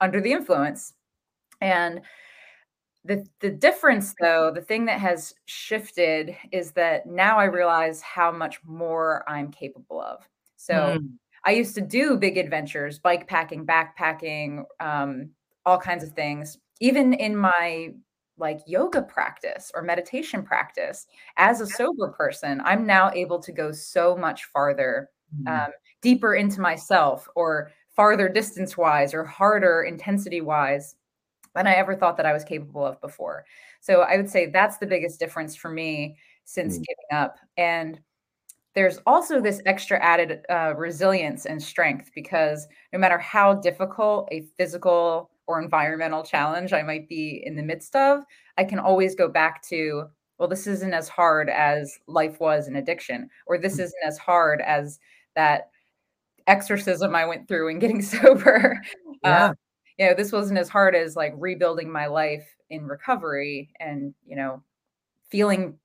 under 0.01 0.21
the 0.21 0.33
influence. 0.33 0.95
And 1.61 2.03
the, 3.05 3.27
the 3.41 3.51
difference, 3.51 4.15
though, 4.21 4.53
the 4.53 4.61
thing 4.61 4.85
that 4.87 5.01
has 5.01 5.35
shifted 5.47 6.37
is 6.53 6.73
that 6.73 7.07
now 7.07 7.39
I 7.39 7.45
realize 7.45 8.01
how 8.01 8.31
much 8.31 8.61
more 8.65 9.25
I'm 9.29 9.51
capable 9.51 10.01
of. 10.01 10.29
So 10.57 10.75
mm. 10.75 11.09
I 11.47 11.53
used 11.53 11.77
to 11.77 11.81
do 11.81 12.17
big 12.17 12.37
adventures, 12.37 12.99
bike 12.99 13.29
packing, 13.29 13.65
backpacking, 13.65 14.65
um, 14.81 15.31
all 15.65 15.79
kinds 15.79 16.05
of 16.05 16.11
things. 16.13 16.59
Even 16.81 17.15
in 17.15 17.37
my 17.37 17.95
like 18.39 18.61
yoga 18.67 19.03
practice 19.03 19.73
or 19.75 19.83
meditation 19.83 20.43
practice 20.43 21.07
as 21.37 21.61
a 21.61 21.67
sober 21.67 22.09
person 22.09 22.61
i'm 22.65 22.87
now 22.87 23.11
able 23.13 23.39
to 23.39 23.53
go 23.53 23.73
so 23.73 24.17
much 24.17 24.45
farther 24.45 25.09
mm-hmm. 25.35 25.49
um, 25.49 25.71
deeper 26.03 26.35
into 26.35 26.61
myself 26.61 27.29
or 27.35 27.71
farther 27.95 28.29
distance 28.29 28.77
wise 28.77 29.15
or 29.15 29.25
harder 29.25 29.85
intensity 29.85 30.41
wise 30.41 30.97
than 31.55 31.67
i 31.67 31.73
ever 31.73 31.95
thought 31.95 32.17
that 32.17 32.27
i 32.27 32.33
was 32.33 32.45
capable 32.45 32.85
of 32.85 33.01
before 33.01 33.45
so 33.81 34.03
i 34.03 34.17
would 34.17 34.29
say 34.29 34.47
that's 34.47 34.77
the 34.79 34.87
biggest 34.87 35.19
difference 35.19 35.57
for 35.57 35.71
me 35.71 36.17
since 36.45 36.75
mm-hmm. 36.75 36.83
giving 36.83 37.23
up 37.23 37.39
and 37.57 38.01
there's 38.77 38.99
also 39.07 39.41
this 39.41 39.63
extra 39.65 39.99
added 40.05 40.45
uh, 40.51 40.75
resilience 40.77 41.47
and 41.47 41.61
strength 41.61 42.11
because 42.15 42.69
no 42.93 42.99
matter 42.99 43.19
how 43.19 43.55
difficult 43.55 44.29
a 44.31 44.45
physical 44.59 45.31
or 45.47 45.63
environmental 45.63 46.23
challenge 46.23 46.75
I 46.75 46.83
might 46.83 47.09
be 47.09 47.43
in 47.47 47.57
the 47.57 47.63
midst 47.63 47.97
of, 47.97 48.23
I 48.59 48.65
can 48.65 48.79
always 48.79 49.15
go 49.15 49.29
back 49.29 49.63
to, 49.69 50.05
well, 50.39 50.47
this 50.47 50.67
isn't 50.67 50.93
as 50.93 51.09
hard 51.09 51.49
as 51.49 51.99
life 52.07 52.39
was 52.39 52.69
in 52.69 52.77
addiction, 52.77 53.31
or 53.47 53.57
this 53.57 53.79
mm. 53.79 53.85
isn't 53.85 54.05
as 54.05 54.19
hard 54.19 54.61
as 54.61 55.01
that 55.37 55.71
exorcism 56.47 57.15
I 57.15 57.25
went 57.25 57.49
through 57.49 57.71
and 57.71 57.81
getting 57.81 58.03
sober. 58.03 58.79
Yeah. 59.25 59.47
Uh, 59.47 59.55
you 59.99 60.07
know, 60.07 60.15
this 60.15 60.33
wasn't 60.33 60.59
as 60.59 60.69
hard 60.69 60.95
as 60.95 61.17
like 61.17 61.33
rebuilding 61.39 61.91
my 61.91 62.09
life 62.09 62.47
in 62.69 62.87
recovery 62.87 63.71
and, 63.81 64.13
you 64.27 64.37
know, 64.37 64.63
feeling 65.31 65.79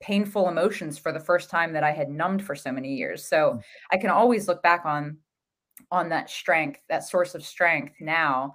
painful 0.00 0.48
emotions 0.48 0.98
for 0.98 1.12
the 1.12 1.20
first 1.20 1.50
time 1.50 1.72
that 1.72 1.84
I 1.84 1.92
had 1.92 2.10
numbed 2.10 2.44
for 2.44 2.54
so 2.54 2.72
many 2.72 2.94
years. 2.94 3.24
So 3.24 3.52
mm. 3.52 3.62
I 3.92 3.96
can 3.96 4.10
always 4.10 4.48
look 4.48 4.62
back 4.62 4.84
on 4.84 5.18
on 5.90 6.08
that 6.10 6.30
strength, 6.30 6.80
that 6.88 7.04
source 7.04 7.34
of 7.34 7.44
strength 7.44 7.94
now 8.00 8.54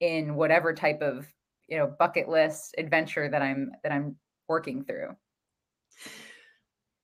in 0.00 0.34
whatever 0.34 0.74
type 0.74 1.00
of 1.00 1.26
you 1.68 1.78
know 1.78 1.86
bucket 1.98 2.28
list 2.28 2.74
adventure 2.76 3.28
that 3.30 3.40
i'm 3.40 3.72
that 3.82 3.92
i'm 3.92 4.16
working 4.48 4.84
through 4.84 5.16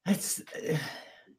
that's 0.05 0.43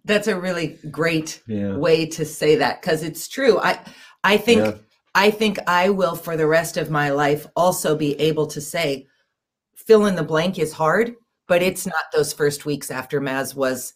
that's 0.06 0.28
a 0.28 0.40
really 0.40 0.80
great 0.90 1.42
yeah. 1.46 1.76
way 1.76 2.06
to 2.06 2.26
say 2.26 2.56
that 2.56 2.82
because 2.82 3.04
it's 3.04 3.28
true 3.28 3.60
i 3.60 3.80
i 4.24 4.36
think 4.36 4.62
yeah. 4.62 4.74
i 5.14 5.30
think 5.30 5.60
i 5.68 5.90
will 5.90 6.16
for 6.16 6.38
the 6.38 6.48
rest 6.48 6.78
of 6.78 6.90
my 6.90 7.10
life 7.12 7.46
also 7.56 7.96
be 7.96 8.20
able 8.20 8.48
to 8.48 8.62
say 8.62 9.06
fill 9.76 10.06
in 10.06 10.16
the 10.16 10.24
blank 10.24 10.58
is 10.58 10.74
hard 10.74 11.14
but 11.50 11.62
it's 11.62 11.86
not 11.86 12.06
those 12.14 12.32
first 12.32 12.66
weeks 12.66 12.90
after 12.90 13.20
maz 13.20 13.54
was 13.54 13.94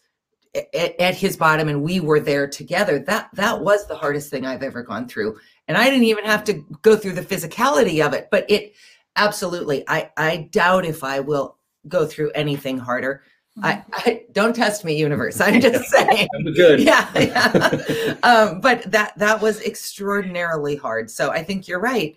at, 0.54 1.00
at 1.00 1.14
his 1.14 1.36
bottom 1.36 1.68
and 1.68 1.82
we 1.82 2.00
were 2.00 2.20
there 2.20 2.46
together 2.46 2.98
that 2.98 3.30
that 3.32 3.58
was 3.58 3.86
the 3.86 3.96
hardest 3.96 4.30
thing 4.30 4.44
i've 4.44 4.62
ever 4.62 4.82
gone 4.82 5.08
through 5.08 5.34
and 5.68 5.76
I 5.76 5.88
didn't 5.88 6.04
even 6.04 6.24
have 6.24 6.44
to 6.44 6.64
go 6.82 6.96
through 6.96 7.12
the 7.12 7.22
physicality 7.22 8.04
of 8.04 8.12
it, 8.12 8.28
but 8.30 8.44
it 8.50 8.74
absolutely, 9.16 9.84
I, 9.88 10.10
I 10.16 10.48
doubt 10.50 10.84
if 10.84 11.02
I 11.02 11.20
will 11.20 11.56
go 11.88 12.06
through 12.06 12.32
anything 12.32 12.78
harder. 12.78 13.22
I, 13.62 13.74
mm-hmm. 13.74 13.92
I, 13.94 14.22
don't 14.32 14.54
test 14.54 14.84
me, 14.84 14.96
universe. 14.98 15.40
I'm 15.40 15.60
just 15.60 15.84
saying. 15.90 16.28
I'm 16.34 16.52
Good. 16.52 16.80
Yeah, 16.80 17.08
yeah. 17.16 18.16
um, 18.24 18.60
but 18.60 18.90
that 18.90 19.16
that 19.18 19.40
was 19.40 19.62
extraordinarily 19.62 20.76
hard. 20.76 21.10
So 21.10 21.30
I 21.30 21.44
think 21.44 21.68
you're 21.68 21.80
right. 21.80 22.16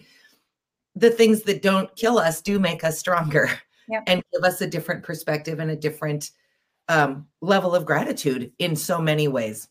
The 0.95 1.11
things 1.11 1.43
that 1.43 1.61
don't 1.61 1.95
kill 1.95 2.17
us 2.17 2.41
do 2.41 2.57
make 2.57 2.83
us 2.83 2.97
stronger 2.97 3.51
yep. 3.87 4.03
and 4.07 4.23
give 4.33 4.43
us 4.43 4.61
a 4.61 4.67
different 4.67 5.03
perspective 5.03 5.59
and 5.59 5.71
a 5.71 5.75
different 5.75 6.31
um, 6.89 7.27
level 7.41 7.75
of 7.75 7.85
gratitude 7.85 8.51
in 8.59 8.75
so 8.75 8.99
many 8.99 9.27
ways. 9.27 9.67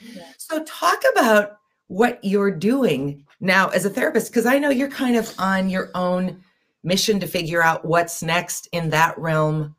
Yeah. 0.00 0.32
So 0.38 0.64
talk 0.64 1.02
about 1.12 1.58
what 1.88 2.20
you're 2.22 2.50
doing 2.50 3.24
now 3.40 3.68
as 3.68 3.84
a 3.84 3.90
therapist 3.90 4.30
because 4.30 4.46
I 4.46 4.58
know 4.58 4.70
you're 4.70 4.88
kind 4.88 5.16
of 5.16 5.32
on 5.38 5.68
your 5.68 5.90
own 5.94 6.42
mission 6.82 7.20
to 7.20 7.26
figure 7.26 7.62
out 7.62 7.84
what's 7.84 8.22
next 8.22 8.68
in 8.72 8.90
that 8.90 9.18
realm 9.18 9.74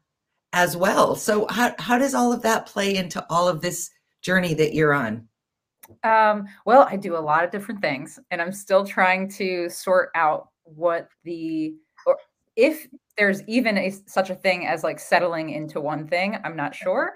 as 0.53 0.75
well. 0.75 1.15
So 1.15 1.47
how 1.49 1.73
how 1.79 1.97
does 1.97 2.13
all 2.13 2.33
of 2.33 2.41
that 2.41 2.65
play 2.65 2.95
into 2.95 3.25
all 3.29 3.47
of 3.47 3.61
this 3.61 3.89
journey 4.21 4.53
that 4.55 4.73
you're 4.73 4.93
on? 4.93 5.27
Um, 6.03 6.47
well, 6.65 6.87
I 6.89 6.95
do 6.95 7.17
a 7.17 7.19
lot 7.19 7.43
of 7.43 7.51
different 7.51 7.81
things 7.81 8.19
and 8.29 8.41
I'm 8.41 8.51
still 8.51 8.85
trying 8.85 9.29
to 9.31 9.69
sort 9.69 10.09
out 10.15 10.49
what 10.63 11.09
the 11.23 11.75
or 12.05 12.17
if 12.55 12.87
there's 13.21 13.43
even 13.47 13.77
a 13.77 13.91
such 14.07 14.31
a 14.31 14.35
thing 14.35 14.65
as 14.65 14.83
like 14.83 14.99
settling 14.99 15.51
into 15.51 15.79
one 15.79 16.07
thing. 16.07 16.39
I'm 16.43 16.55
not 16.55 16.73
sure, 16.73 17.13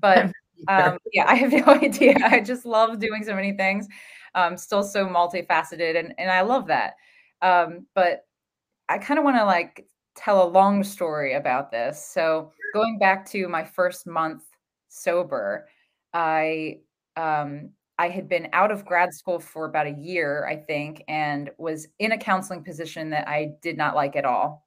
but 0.00 0.24
um, 0.68 0.98
yeah, 1.12 1.26
I 1.28 1.36
have 1.36 1.52
no 1.66 1.66
idea. 1.66 2.16
I 2.24 2.40
just 2.40 2.66
love 2.66 2.98
doing 2.98 3.22
so 3.22 3.36
many 3.36 3.52
things. 3.52 3.86
I'm 4.34 4.56
still 4.56 4.82
so 4.82 5.06
multifaceted, 5.06 5.96
and 5.96 6.12
and 6.18 6.28
I 6.28 6.40
love 6.40 6.66
that. 6.66 6.94
Um, 7.40 7.86
but 7.94 8.26
I 8.88 8.98
kind 8.98 9.18
of 9.18 9.24
want 9.24 9.36
to 9.36 9.44
like 9.44 9.86
tell 10.16 10.42
a 10.42 10.48
long 10.48 10.82
story 10.82 11.34
about 11.34 11.70
this. 11.70 12.04
So 12.04 12.50
going 12.72 12.98
back 12.98 13.24
to 13.30 13.46
my 13.46 13.62
first 13.62 14.08
month 14.08 14.42
sober, 14.88 15.68
I 16.12 16.78
um, 17.16 17.70
I 17.96 18.08
had 18.08 18.28
been 18.28 18.48
out 18.52 18.72
of 18.72 18.84
grad 18.84 19.14
school 19.14 19.38
for 19.38 19.66
about 19.66 19.86
a 19.86 19.94
year, 19.96 20.48
I 20.48 20.56
think, 20.56 21.04
and 21.06 21.50
was 21.58 21.86
in 22.00 22.10
a 22.10 22.18
counseling 22.18 22.64
position 22.64 23.10
that 23.10 23.28
I 23.28 23.52
did 23.62 23.76
not 23.76 23.94
like 23.94 24.16
at 24.16 24.24
all. 24.24 24.63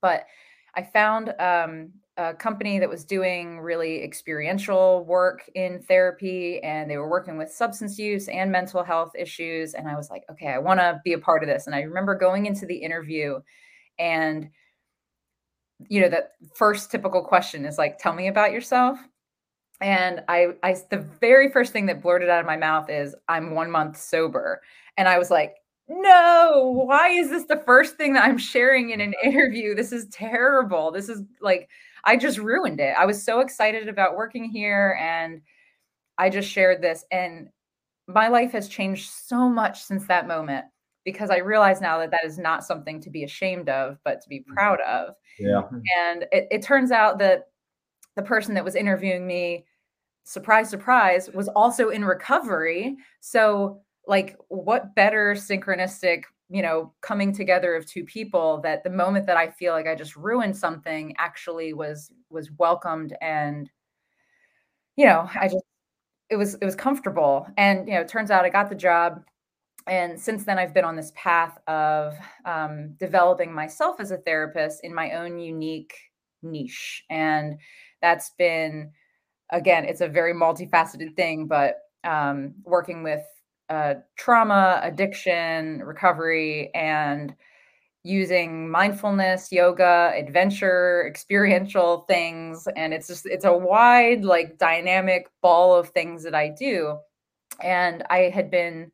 But 0.00 0.26
I 0.74 0.82
found 0.82 1.34
um, 1.40 1.90
a 2.16 2.34
company 2.34 2.78
that 2.78 2.88
was 2.88 3.04
doing 3.04 3.60
really 3.60 4.02
experiential 4.02 5.04
work 5.04 5.48
in 5.54 5.82
therapy, 5.82 6.60
and 6.62 6.90
they 6.90 6.96
were 6.96 7.08
working 7.08 7.36
with 7.36 7.50
substance 7.50 7.98
use 7.98 8.28
and 8.28 8.52
mental 8.52 8.84
health 8.84 9.12
issues. 9.18 9.74
And 9.74 9.88
I 9.88 9.96
was 9.96 10.10
like, 10.10 10.24
okay, 10.30 10.48
I 10.48 10.58
want 10.58 10.80
to 10.80 11.00
be 11.04 11.12
a 11.12 11.18
part 11.18 11.42
of 11.42 11.48
this. 11.48 11.66
And 11.66 11.74
I 11.74 11.82
remember 11.82 12.14
going 12.14 12.46
into 12.46 12.66
the 12.66 12.76
interview, 12.76 13.40
and 13.98 14.50
you 15.88 16.00
know, 16.00 16.08
the 16.08 16.26
first 16.56 16.90
typical 16.90 17.22
question 17.22 17.64
is 17.64 17.78
like, 17.78 17.98
tell 17.98 18.12
me 18.12 18.26
about 18.26 18.50
yourself 18.50 18.98
and 19.80 20.22
I, 20.28 20.48
I, 20.62 20.76
the 20.90 20.98
very 21.20 21.50
first 21.50 21.72
thing 21.72 21.86
that 21.86 22.02
blurted 22.02 22.28
out 22.28 22.40
of 22.40 22.46
my 22.46 22.56
mouth 22.56 22.90
is, 22.90 23.14
"I'm 23.28 23.54
one 23.54 23.70
month 23.70 23.96
sober," 23.96 24.60
and 24.96 25.08
I 25.08 25.18
was 25.18 25.30
like, 25.30 25.56
"No, 25.88 26.84
why 26.86 27.08
is 27.08 27.30
this 27.30 27.44
the 27.44 27.62
first 27.64 27.96
thing 27.96 28.12
that 28.14 28.24
I'm 28.24 28.38
sharing 28.38 28.90
in 28.90 29.00
an 29.00 29.14
interview? 29.24 29.74
This 29.74 29.92
is 29.92 30.06
terrible. 30.08 30.90
This 30.90 31.08
is 31.08 31.22
like, 31.40 31.68
I 32.04 32.16
just 32.16 32.38
ruined 32.38 32.80
it. 32.80 32.94
I 32.98 33.06
was 33.06 33.22
so 33.22 33.40
excited 33.40 33.88
about 33.88 34.16
working 34.16 34.44
here, 34.44 34.98
and 35.00 35.40
I 36.18 36.30
just 36.30 36.50
shared 36.50 36.82
this, 36.82 37.04
and 37.10 37.48
my 38.06 38.28
life 38.28 38.52
has 38.52 38.68
changed 38.68 39.10
so 39.10 39.48
much 39.48 39.82
since 39.82 40.06
that 40.06 40.28
moment." 40.28 40.66
because 41.04 41.30
I 41.30 41.38
realize 41.38 41.80
now 41.80 41.96
that 42.00 42.10
that 42.10 42.24
is 42.24 42.38
not 42.38 42.64
something 42.64 43.00
to 43.00 43.08
be 43.08 43.24
ashamed 43.24 43.70
of, 43.70 43.96
but 44.04 44.20
to 44.20 44.28
be 44.28 44.40
mm-hmm. 44.40 44.52
proud 44.52 44.78
of. 44.82 45.14
Yeah. 45.38 45.62
And 46.06 46.26
it, 46.32 46.48
it 46.50 46.62
turns 46.62 46.90
out 46.90 47.18
that 47.20 47.46
the 48.14 48.22
person 48.22 48.52
that 48.54 48.64
was 48.64 48.74
interviewing 48.74 49.26
me 49.26 49.64
surprise 50.24 50.68
surprise 50.68 51.30
was 51.32 51.48
also 51.48 51.88
in 51.88 52.04
recovery 52.04 52.94
so 53.20 53.80
like 54.08 54.36
what 54.48 54.94
better 54.96 55.34
synchronistic 55.34 56.24
you 56.50 56.62
know 56.62 56.92
coming 57.02 57.32
together 57.32 57.76
of 57.76 57.86
two 57.86 58.04
people 58.04 58.60
that 58.62 58.82
the 58.82 58.90
moment 58.90 59.26
that 59.26 59.36
i 59.36 59.48
feel 59.48 59.72
like 59.72 59.86
i 59.86 59.94
just 59.94 60.16
ruined 60.16 60.56
something 60.56 61.14
actually 61.18 61.72
was 61.72 62.10
was 62.30 62.50
welcomed 62.58 63.14
and 63.20 63.70
you 64.96 65.06
know 65.06 65.28
i 65.34 65.46
just 65.46 65.64
it 66.30 66.36
was 66.36 66.54
it 66.54 66.64
was 66.64 66.74
comfortable. 66.74 67.46
And 67.56 67.88
you 67.88 67.94
know 67.94 68.00
it 68.00 68.08
turns 68.08 68.30
out 68.30 68.44
i 68.44 68.48
got 68.48 68.68
the 68.68 68.74
job. 68.74 69.22
And 69.86 70.20
since 70.20 70.44
then 70.44 70.58
i've 70.58 70.74
been 70.74 70.84
on 70.84 70.96
this 70.96 71.12
path 71.14 71.58
of 71.66 72.14
um, 72.44 72.94
developing 72.98 73.52
myself 73.52 74.00
as 74.00 74.10
a 74.10 74.18
therapist 74.18 74.80
in 74.84 74.94
my 74.94 75.12
own 75.12 75.38
unique 75.38 75.94
niche. 76.42 77.04
And 77.10 77.58
that's 78.02 78.30
been 78.38 78.92
again 79.50 79.84
it's 79.84 80.02
a 80.02 80.08
very 80.08 80.34
multifaceted 80.34 81.16
thing 81.16 81.46
but 81.46 81.78
um, 82.04 82.54
working 82.64 83.02
with 83.02 83.24
uh, 83.68 83.94
trauma 84.16 84.80
addiction 84.82 85.82
recovery 85.82 86.70
and 86.74 87.34
using 88.04 88.70
mindfulness 88.70 89.52
yoga 89.52 90.12
adventure 90.16 91.04
experiential 91.08 92.04
things 92.08 92.66
and 92.76 92.94
it's 92.94 93.08
just 93.08 93.26
it's 93.26 93.44
a 93.44 93.52
wide 93.52 94.24
like 94.24 94.56
dynamic 94.58 95.28
ball 95.42 95.74
of 95.74 95.88
things 95.90 96.22
that 96.22 96.34
i 96.34 96.48
do 96.48 96.96
and 97.62 98.04
i 98.08 98.30
had 98.32 98.50
been 98.50 98.90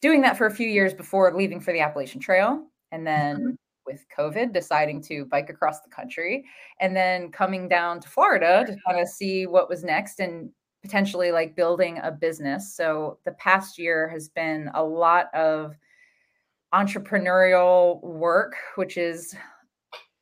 doing 0.00 0.22
that 0.22 0.36
for 0.36 0.46
a 0.46 0.54
few 0.54 0.68
years 0.68 0.94
before 0.94 1.36
leaving 1.36 1.60
for 1.60 1.72
the 1.72 1.80
appalachian 1.80 2.20
trail 2.20 2.64
and 2.92 3.06
then 3.06 3.36
mm-hmm. 3.36 3.50
with 3.86 4.04
COVID, 4.16 4.52
deciding 4.52 5.02
to 5.02 5.24
bike 5.26 5.50
across 5.50 5.80
the 5.80 5.90
country 5.90 6.44
and 6.80 6.96
then 6.96 7.30
coming 7.30 7.68
down 7.68 8.00
to 8.00 8.08
Florida 8.08 8.64
to 8.66 8.76
kind 8.86 9.00
of 9.00 9.08
see 9.08 9.46
what 9.46 9.68
was 9.68 9.84
next 9.84 10.20
and 10.20 10.50
potentially 10.82 11.32
like 11.32 11.56
building 11.56 12.00
a 12.02 12.10
business. 12.10 12.74
So 12.74 13.18
the 13.24 13.32
past 13.32 13.78
year 13.78 14.08
has 14.08 14.28
been 14.28 14.70
a 14.74 14.82
lot 14.82 15.26
of 15.34 15.74
entrepreneurial 16.72 18.02
work, 18.02 18.54
which 18.76 18.96
is 18.96 19.34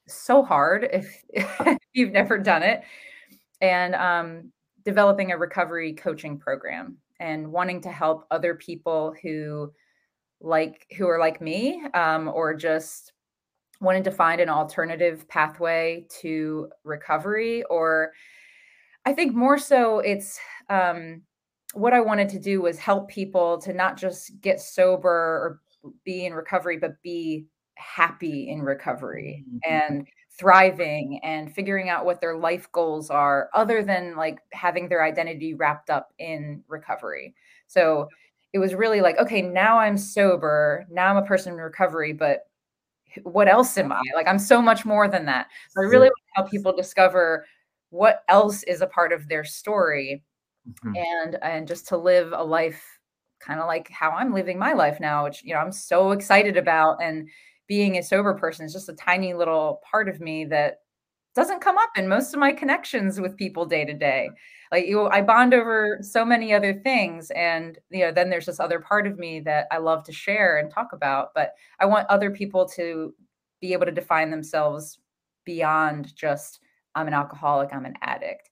so 0.07 0.43
hard 0.43 0.89
if, 0.93 1.23
if 1.31 1.79
you've 1.93 2.13
never 2.13 2.39
done 2.39 2.63
it, 2.63 2.83
and 3.61 3.95
um, 3.95 4.53
developing 4.85 5.33
a 5.33 5.39
recovery 5.39 5.93
coaching 5.93 6.39
program 6.39 6.97
and 7.21 7.51
wanting 7.51 7.81
to 7.83 7.91
help 7.91 8.27
other 8.31 8.55
people 8.55 9.15
who 9.23 9.73
like 10.41 10.87
who 10.97 11.09
are 11.09 11.19
like 11.19 11.41
me 11.41 11.83
um, 11.95 12.29
or 12.29 12.55
just 12.55 13.13
wanted 13.81 14.05
to 14.05 14.11
find 14.11 14.41
an 14.41 14.49
alternative 14.49 15.27
pathway 15.29 16.07
to 16.09 16.69
recovery 16.85 17.63
or 17.65 18.13
i 19.07 19.13
think 19.13 19.35
more 19.35 19.59
so 19.59 20.01
it's 20.01 20.39
um, 20.69 21.23
what 21.75 21.93
i 21.93 22.01
wanted 22.01 22.29
to 22.29 22.39
do 22.39 22.61
was 22.61 22.79
help 22.79 23.09
people 23.09 23.59
to 23.59 23.73
not 23.73 23.97
just 23.97 24.41
get 24.41 24.61
sober 24.61 25.11
or 25.11 25.61
be 26.05 26.27
in 26.27 26.35
recovery 26.35 26.77
but 26.77 27.01
be 27.03 27.47
happy 27.77 28.49
in 28.49 28.63
recovery 28.63 29.45
mm-hmm. 29.49 29.73
and 29.73 30.07
thriving 30.39 31.19
and 31.23 31.55
figuring 31.55 31.89
out 31.89 32.05
what 32.05 32.21
their 32.21 32.37
life 32.37 32.71
goals 32.73 33.09
are 33.09 33.49
other 33.55 33.83
than 33.83 34.17
like 34.17 34.39
having 34.53 34.89
their 34.89 35.03
identity 35.03 35.55
wrapped 35.55 35.89
up 35.89 36.13
in 36.19 36.63
recovery 36.69 37.35
so 37.67 38.09
it 38.53 38.59
was 38.59 38.75
really 38.75 39.01
like 39.01 39.19
okay 39.19 39.41
now 39.41 39.79
i'm 39.79 39.97
sober 39.97 40.85
now 40.91 41.11
i'm 41.11 41.17
a 41.17 41.27
person 41.27 41.55
in 41.55 41.59
recovery 41.59 42.13
but 42.13 42.47
what 43.23 43.49
else 43.49 43.77
am 43.79 43.93
I? 43.93 44.03
Like 44.15 44.27
I'm 44.27 44.39
so 44.39 44.61
much 44.61 44.85
more 44.85 45.09
than 45.09 45.25
that. 45.27 45.49
So 45.71 45.81
I 45.81 45.85
really 45.85 46.09
want 46.09 46.13
to 46.17 46.35
help 46.35 46.51
people 46.51 46.77
discover 46.77 47.47
what 47.91 48.23
else 48.29 48.63
is 48.65 48.81
a 48.81 48.87
part 48.87 49.13
of 49.13 49.29
their 49.29 49.45
story 49.45 50.23
mm-hmm. 50.69 50.97
and 50.97 51.39
and 51.43 51.69
just 51.69 51.89
to 51.89 51.97
live 51.97 52.33
a 52.33 52.43
life 52.43 52.83
kind 53.41 53.61
of 53.61 53.67
like 53.67 53.89
how 53.91 54.11
I'm 54.11 54.35
living 54.35 54.59
my 54.59 54.73
life 54.73 54.99
now, 55.01 55.25
which 55.25 55.43
you 55.45 55.55
know 55.55 55.61
I'm 55.61 55.73
so 55.73 56.13
excited 56.13 56.57
about. 56.57 57.03
And 57.03 57.29
being 57.69 57.97
a 57.97 58.03
sober 58.03 58.35
person 58.35 58.65
is 58.65 58.73
just 58.73 58.89
a 58.89 58.95
tiny 58.95 59.35
little 59.35 59.81
part 59.89 60.09
of 60.09 60.21
me 60.21 60.45
that 60.47 60.79
doesn't 61.35 61.61
come 61.61 61.77
up 61.77 61.91
in 61.97 62.09
most 62.09 62.33
of 62.33 62.41
my 62.41 62.53
connections 62.53 63.21
with 63.21 63.37
people 63.37 63.67
day 63.67 63.85
to 63.85 63.93
day 63.93 64.31
like 64.73 64.87
you 64.87 65.07
i 65.09 65.21
bond 65.21 65.53
over 65.53 65.99
so 66.01 66.25
many 66.25 66.55
other 66.55 66.73
things 66.73 67.31
and 67.33 67.79
you 67.91 68.01
know 68.01 68.11
then 68.11 68.31
there's 68.31 68.47
this 68.47 68.59
other 68.59 68.81
part 68.81 69.07
of 69.07 69.19
me 69.19 69.39
that 69.39 69.67
i 69.71 69.77
love 69.77 70.03
to 70.03 70.13
share 70.13 70.57
and 70.57 70.71
talk 70.71 70.95
about 70.95 71.29
but 71.35 71.53
i 71.79 71.85
want 71.85 72.09
other 72.09 72.31
people 72.31 72.67
to 72.67 73.13
be 73.61 73.75
able 73.75 73.85
to 73.85 73.93
define 73.93 74.31
themselves 74.31 74.99
beyond 75.45 76.15
just 76.17 76.61
i'm 76.97 77.07
an 77.07 77.15
alcoholic 77.15 77.73
i'm 77.73 77.87
an 77.87 77.95
addict 78.03 78.51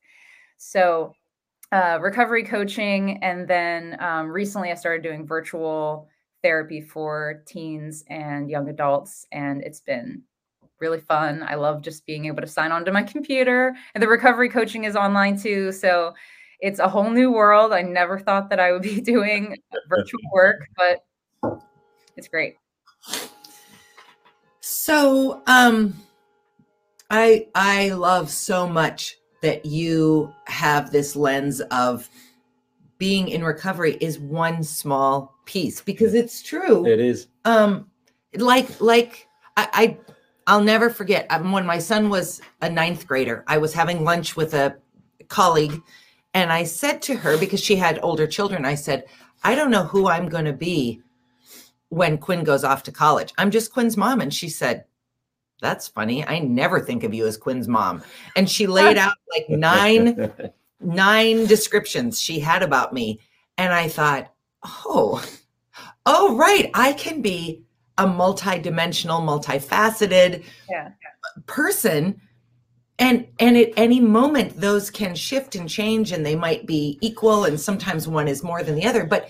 so 0.57 1.13
uh, 1.73 1.99
recovery 2.01 2.45
coaching 2.45 3.21
and 3.23 3.49
then 3.49 3.97
um, 3.99 4.29
recently 4.29 4.71
i 4.71 4.75
started 4.75 5.03
doing 5.03 5.27
virtual 5.27 6.09
therapy 6.43 6.81
for 6.81 7.43
teens 7.47 8.05
and 8.09 8.49
young 8.49 8.69
adults 8.69 9.27
and 9.33 9.63
it's 9.63 9.81
been 9.81 10.23
really 10.81 11.01
fun. 11.01 11.43
I 11.47 11.55
love 11.55 11.83
just 11.83 12.05
being 12.07 12.27
able 12.27 12.43
to 12.43 12.47
sign 12.47 12.73
onto 12.73 12.93
my 12.93 13.03
computer. 13.03 13.75
And 13.95 14.03
the 14.03 14.09
recovery 14.09 14.49
coaching 14.49 14.85
is 14.85 14.97
online 14.97 15.39
too. 15.39 15.73
So 15.73 16.15
it's 16.61 16.79
a 16.79 16.89
whole 16.89 17.11
new 17.11 17.33
world. 17.33 17.73
I 17.73 17.83
never 17.83 18.19
thought 18.19 18.51
that 18.51 18.61
I 18.61 18.73
would 18.73 18.83
be 18.83 19.01
doing 19.15 19.57
virtual 19.89 20.21
work, 20.33 20.67
but 20.77 21.05
it's 22.17 22.29
great. 22.29 22.57
So 24.61 25.43
um 25.47 25.95
I 27.11 27.49
I 27.55 27.91
love 27.91 28.31
so 28.31 28.69
much 28.69 29.17
that 29.43 29.67
you 29.67 30.33
have 30.47 30.91
this 30.91 31.15
lens 31.15 31.61
of 31.71 32.09
being 32.99 33.29
in 33.29 33.45
recovery 33.45 33.97
is 34.01 34.19
one 34.19 34.63
small 34.63 35.35
piece 35.45 35.81
because 35.81 36.15
it's 36.15 36.43
true. 36.43 36.87
It 36.87 37.01
is. 37.01 37.29
Um 37.45 37.91
like 38.37 38.81
like 38.81 39.29
I, 39.57 39.69
I 39.73 39.99
I'll 40.47 40.63
never 40.63 40.91
forget 40.91 41.27
um, 41.31 41.53
when 41.53 41.67
my 41.67 41.79
son 41.79 42.11
was 42.11 42.41
a 42.61 42.69
ninth 42.69 43.07
grader, 43.07 43.45
I 43.47 43.59
was 43.59 43.73
having 43.73 44.05
lunch 44.05 44.37
with 44.37 44.55
a 44.55 44.77
colleague 45.29 45.81
and 46.35 46.53
I 46.53 46.65
said 46.65 47.01
to 47.03 47.15
her, 47.15 47.39
because 47.39 47.61
she 47.61 47.77
had 47.77 48.01
older 48.03 48.27
children, 48.27 48.65
I 48.65 48.75
said, 48.75 49.05
I 49.45 49.55
don't 49.55 49.71
know 49.71 49.85
who 49.85 50.09
I'm 50.09 50.29
going 50.29 50.45
to 50.47 50.53
be 50.53 51.01
when 51.91 52.19
Quinn 52.19 52.43
goes 52.43 52.65
off 52.65 52.83
to 52.85 52.93
college. 52.93 53.33
I'm 53.39 53.53
just 53.53 53.73
Quinn's 53.73 53.97
mom. 53.97 54.21
And 54.21 54.35
she 54.35 54.49
said, 54.49 54.85
That's 55.61 55.89
funny. 55.89 56.27
I 56.27 56.41
never 56.41 56.81
think 56.81 57.05
of 57.05 57.15
you 57.15 57.27
as 57.27 57.37
Quinn's 57.37 57.69
mom. 57.69 58.03
And 58.37 58.49
she 58.51 58.67
laid 58.67 58.99
out 58.99 59.17
like 59.31 59.49
nine, 59.49 60.33
nine 60.81 61.47
descriptions 61.47 62.21
she 62.21 62.39
had 62.41 62.63
about 62.63 62.93
me. 62.93 63.21
And 63.57 63.73
I 63.73 63.89
thought, 63.89 64.33
Oh, 64.65 65.25
oh, 66.07 66.37
right. 66.37 66.71
I 66.75 66.93
can 66.95 67.23
be 67.23 67.65
a 67.99 68.07
multi-dimensional, 68.07 69.21
multifaceted 69.21 70.45
Yeah. 70.69 70.91
person. 71.47 72.21
And 72.99 73.27
and 73.41 73.57
at 73.57 73.71
any 73.77 74.01
moment 74.01 74.61
those 74.61 74.89
can 74.91 75.15
shift 75.17 75.57
and 75.57 75.69
change 75.69 76.13
and 76.13 76.25
they 76.25 76.37
might 76.37 76.65
be 76.65 76.97
equal 77.01 77.45
and 77.45 77.61
sometimes 77.61 78.07
one 78.07 78.29
is 78.29 78.45
more 78.45 78.63
than 78.63 78.77
the 78.77 78.87
other. 78.87 79.05
But 79.05 79.29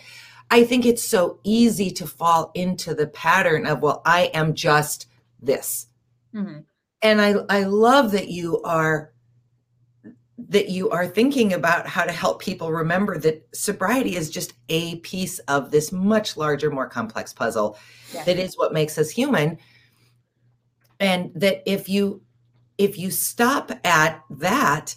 I 0.50 0.64
think 0.64 0.84
it's 0.84 1.02
so 1.02 1.38
easy 1.44 1.90
to 1.92 2.06
fall 2.06 2.50
into 2.54 2.94
the 2.94 3.06
pattern 3.06 3.66
of, 3.66 3.80
well, 3.80 4.02
I 4.04 4.24
am 4.34 4.54
just 4.54 5.06
this. 5.40 5.87
Mhm. 6.34 6.64
And 7.02 7.20
I 7.20 7.34
I 7.48 7.64
love 7.64 8.10
that 8.12 8.28
you 8.28 8.60
are 8.62 9.12
that 10.36 10.68
you 10.68 10.90
are 10.90 11.06
thinking 11.06 11.52
about 11.52 11.86
how 11.86 12.04
to 12.04 12.12
help 12.12 12.42
people 12.42 12.72
remember 12.72 13.18
that 13.18 13.46
sobriety 13.54 14.16
is 14.16 14.28
just 14.28 14.52
a 14.68 14.96
piece 14.96 15.38
of 15.40 15.70
this 15.70 15.92
much 15.92 16.36
larger, 16.36 16.70
more 16.70 16.88
complex 16.88 17.32
puzzle 17.32 17.78
Yeah. 18.12 18.24
that 18.24 18.38
is 18.38 18.58
what 18.58 18.72
makes 18.72 18.98
us 18.98 19.10
human. 19.10 19.58
And 21.00 21.30
that 21.34 21.62
if 21.66 21.88
you 21.88 22.22
if 22.78 22.98
you 22.98 23.10
stop 23.10 23.70
at 23.84 24.20
that, 24.30 24.96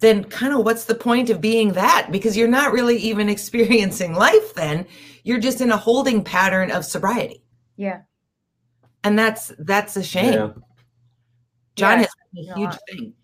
then 0.00 0.24
kind 0.24 0.52
of 0.52 0.64
what's 0.64 0.84
the 0.84 0.94
point 0.94 1.30
of 1.30 1.40
being 1.40 1.72
that? 1.72 2.08
Because 2.12 2.36
you're 2.36 2.46
not 2.48 2.72
really 2.72 2.98
even 2.98 3.28
experiencing 3.36 4.12
life 4.14 4.54
then. 4.54 4.86
You're 5.24 5.40
just 5.40 5.60
in 5.62 5.70
a 5.70 5.76
holding 5.76 6.22
pattern 6.22 6.70
of 6.70 6.84
sobriety. 6.84 7.42
Yeah. 7.76 8.00
And 9.08 9.18
that's 9.18 9.52
that's 9.60 9.96
a 9.96 10.02
shame. 10.02 10.32
Yeah. 10.34 10.50
John 11.76 11.98
Yeah, 12.00 12.04
has 12.04 12.14
been 12.34 12.48
a 12.48 12.52
a 12.52 12.56
huge 12.56 12.70
lot. 12.70 12.80
thing. 12.90 13.14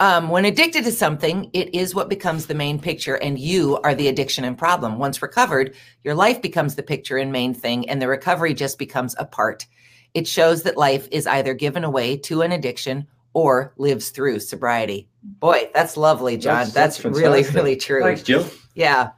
Um, 0.00 0.28
when 0.30 0.46
addicted 0.46 0.84
to 0.84 0.92
something, 0.92 1.50
it 1.52 1.74
is 1.74 1.94
what 1.94 2.08
becomes 2.08 2.46
the 2.46 2.54
main 2.54 2.78
picture, 2.78 3.16
and 3.16 3.38
you 3.38 3.76
are 3.84 3.94
the 3.94 4.08
addiction 4.08 4.44
and 4.44 4.56
problem. 4.56 4.98
Once 4.98 5.20
recovered, 5.20 5.74
your 6.02 6.14
life 6.14 6.40
becomes 6.40 6.76
the 6.76 6.82
picture 6.82 7.18
and 7.18 7.30
main 7.30 7.52
thing, 7.52 7.88
and 7.90 8.00
the 8.00 8.08
recovery 8.08 8.54
just 8.54 8.78
becomes 8.78 9.14
a 9.18 9.26
part. 9.26 9.66
It 10.14 10.26
shows 10.26 10.62
that 10.62 10.78
life 10.78 11.08
is 11.10 11.26
either 11.26 11.52
given 11.52 11.84
away 11.84 12.16
to 12.18 12.40
an 12.40 12.52
addiction 12.52 13.06
or 13.34 13.74
lives 13.76 14.08
through 14.10 14.40
sobriety. 14.40 15.08
Boy, 15.22 15.68
that's 15.74 15.98
lovely, 15.98 16.38
John. 16.38 16.54
That's, 16.64 16.72
That's- 16.72 16.96
that's 17.02 17.18
really, 17.18 17.42
really 17.54 17.76
true. 17.76 18.02
Thanks, 18.02 18.22
Jill. 18.22 18.46
Yeah. 18.74 19.10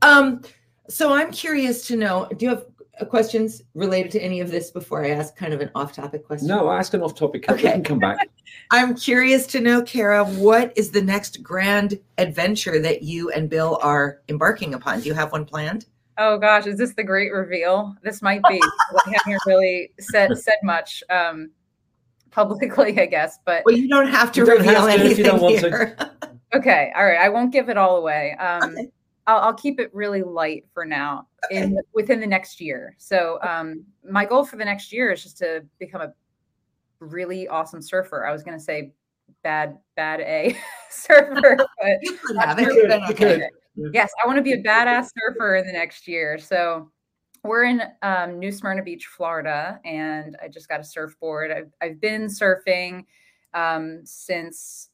Um, 0.00 0.40
so 0.88 1.12
I'm 1.12 1.30
curious 1.30 1.86
to 1.88 1.96
know, 1.96 2.26
do 2.36 2.44
you 2.46 2.50
have 2.50 2.64
questions 3.08 3.62
related 3.74 4.10
to 4.12 4.20
any 4.20 4.40
of 4.40 4.50
this 4.50 4.70
before 4.70 5.04
I 5.04 5.10
ask 5.10 5.34
kind 5.36 5.52
of 5.52 5.60
an 5.60 5.70
off-topic 5.74 6.24
question? 6.26 6.48
No, 6.48 6.70
ask 6.70 6.94
an 6.94 7.02
off 7.02 7.14
topic. 7.14 7.44
We 7.48 7.54
Okay. 7.54 7.72
can 7.72 7.82
come 7.84 7.98
back. 7.98 8.18
I'm 8.70 8.94
curious 8.94 9.46
to 9.48 9.60
know, 9.60 9.82
Kara, 9.82 10.24
what 10.24 10.72
is 10.76 10.90
the 10.90 11.02
next 11.02 11.42
grand 11.42 11.98
adventure 12.18 12.78
that 12.80 13.02
you 13.02 13.30
and 13.30 13.50
Bill 13.50 13.78
are 13.82 14.20
embarking 14.28 14.74
upon? 14.74 15.00
Do 15.00 15.08
you 15.08 15.14
have 15.14 15.32
one 15.32 15.44
planned? 15.44 15.86
Oh 16.18 16.38
gosh, 16.38 16.66
is 16.66 16.78
this 16.78 16.94
the 16.94 17.02
great 17.02 17.32
reveal? 17.32 17.96
This 18.02 18.22
might 18.22 18.42
be. 18.48 18.60
I 19.06 19.14
haven't 19.24 19.40
really 19.46 19.90
said 19.98 20.36
said 20.38 20.54
much 20.62 21.02
um, 21.10 21.50
publicly, 22.30 22.98
I 23.00 23.06
guess. 23.06 23.38
But 23.44 23.64
Well, 23.64 23.74
you 23.76 23.88
don't 23.88 24.06
have 24.08 24.30
to 24.32 24.40
You 24.40 24.46
don't 24.46 24.58
reveal 24.58 24.86
have 24.86 24.86
to 24.86 24.90
if 24.94 25.00
you 25.00 25.04
anything 25.06 25.24
don't 25.24 25.40
want 25.40 25.58
to. 25.60 25.68
here. 25.68 25.96
okay, 26.54 26.92
all 26.96 27.04
right. 27.04 27.18
I 27.18 27.28
won't 27.30 27.52
give 27.52 27.68
it 27.68 27.76
all 27.76 27.96
away. 27.96 28.34
Um, 28.38 28.76
Okay. 28.76 28.88
I'll, 29.26 29.40
I'll 29.40 29.54
keep 29.54 29.80
it 29.80 29.94
really 29.94 30.22
light 30.22 30.64
for 30.72 30.84
now. 30.84 31.28
In 31.50 31.78
within 31.92 32.20
the 32.20 32.26
next 32.26 32.60
year. 32.60 32.94
So 32.98 33.38
um, 33.42 33.84
my 34.08 34.24
goal 34.24 34.44
for 34.44 34.56
the 34.56 34.64
next 34.64 34.92
year 34.92 35.12
is 35.12 35.22
just 35.22 35.38
to 35.38 35.64
become 35.78 36.00
a 36.00 36.12
really 37.00 37.48
awesome 37.48 37.82
surfer. 37.82 38.26
I 38.26 38.32
was 38.32 38.42
going 38.42 38.56
to 38.56 38.62
say 38.62 38.92
bad 39.42 39.78
bad 39.96 40.20
A 40.20 40.56
surfer, 40.90 41.56
but 41.80 41.98
You 42.02 42.18
could 42.24 42.36
have 42.38 42.58
it. 42.58 42.68
could, 42.68 42.88
but 42.88 43.08
you 43.08 43.14
could. 43.14 43.42
yes, 43.92 44.10
I 44.22 44.26
want 44.26 44.38
to 44.38 44.42
be 44.42 44.52
a 44.52 44.62
badass 44.62 45.10
surfer 45.18 45.56
in 45.56 45.66
the 45.66 45.72
next 45.72 46.08
year. 46.08 46.38
So 46.38 46.90
we're 47.42 47.64
in 47.64 47.82
um, 48.02 48.38
New 48.38 48.50
Smyrna 48.50 48.82
Beach, 48.82 49.06
Florida, 49.06 49.78
and 49.84 50.36
I 50.42 50.48
just 50.48 50.68
got 50.68 50.80
a 50.80 50.84
surfboard. 50.84 51.50
I've, 51.50 51.70
I've 51.82 52.00
been 52.00 52.26
surfing 52.26 53.04
um, 53.52 54.00
since 54.04 54.88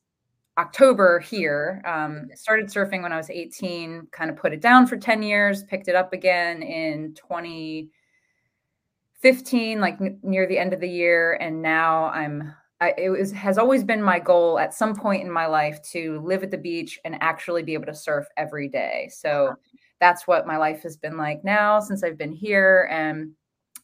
October 0.60 1.18
here. 1.20 1.80
Um, 1.86 2.26
started 2.34 2.66
surfing 2.66 3.02
when 3.02 3.12
I 3.12 3.16
was 3.16 3.30
18, 3.30 4.08
kind 4.12 4.30
of 4.30 4.36
put 4.36 4.52
it 4.52 4.60
down 4.60 4.86
for 4.86 4.98
10 4.98 5.22
years, 5.22 5.64
picked 5.64 5.88
it 5.88 5.96
up 5.96 6.12
again 6.12 6.62
in 6.62 7.14
2015, 7.14 9.80
like 9.80 9.98
n- 10.00 10.20
near 10.22 10.46
the 10.46 10.58
end 10.58 10.74
of 10.74 10.80
the 10.80 10.88
year. 10.88 11.38
And 11.40 11.62
now 11.62 12.10
I'm 12.10 12.52
I, 12.82 12.94
it 12.96 13.10
was 13.10 13.30
has 13.32 13.58
always 13.58 13.84
been 13.84 14.02
my 14.02 14.18
goal 14.18 14.58
at 14.58 14.74
some 14.74 14.94
point 14.94 15.22
in 15.22 15.30
my 15.30 15.46
life 15.46 15.82
to 15.92 16.20
live 16.20 16.42
at 16.42 16.50
the 16.50 16.58
beach 16.58 16.98
and 17.04 17.16
actually 17.20 17.62
be 17.62 17.74
able 17.74 17.86
to 17.86 17.94
surf 17.94 18.26
every 18.36 18.68
day. 18.68 19.08
So 19.12 19.54
that's 19.98 20.26
what 20.26 20.46
my 20.46 20.56
life 20.56 20.82
has 20.82 20.96
been 20.96 21.16
like 21.16 21.44
now 21.44 21.80
since 21.80 22.02
I've 22.02 22.18
been 22.18 22.32
here. 22.32 22.88
And 22.90 23.32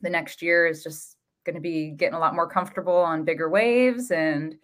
the 0.03 0.11
next 0.11 0.43
year 0.43 0.67
is 0.67 0.83
just 0.83 1.17
going 1.45 1.55
to 1.55 1.61
be 1.61 1.91
getting 1.91 2.15
a 2.15 2.19
lot 2.19 2.35
more 2.35 2.49
comfortable 2.49 2.97
on 2.97 3.25
bigger 3.25 3.49
waves 3.49 4.11
and 4.11 4.57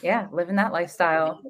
yeah, 0.00 0.28
living 0.32 0.56
that 0.56 0.72
lifestyle. 0.72 1.42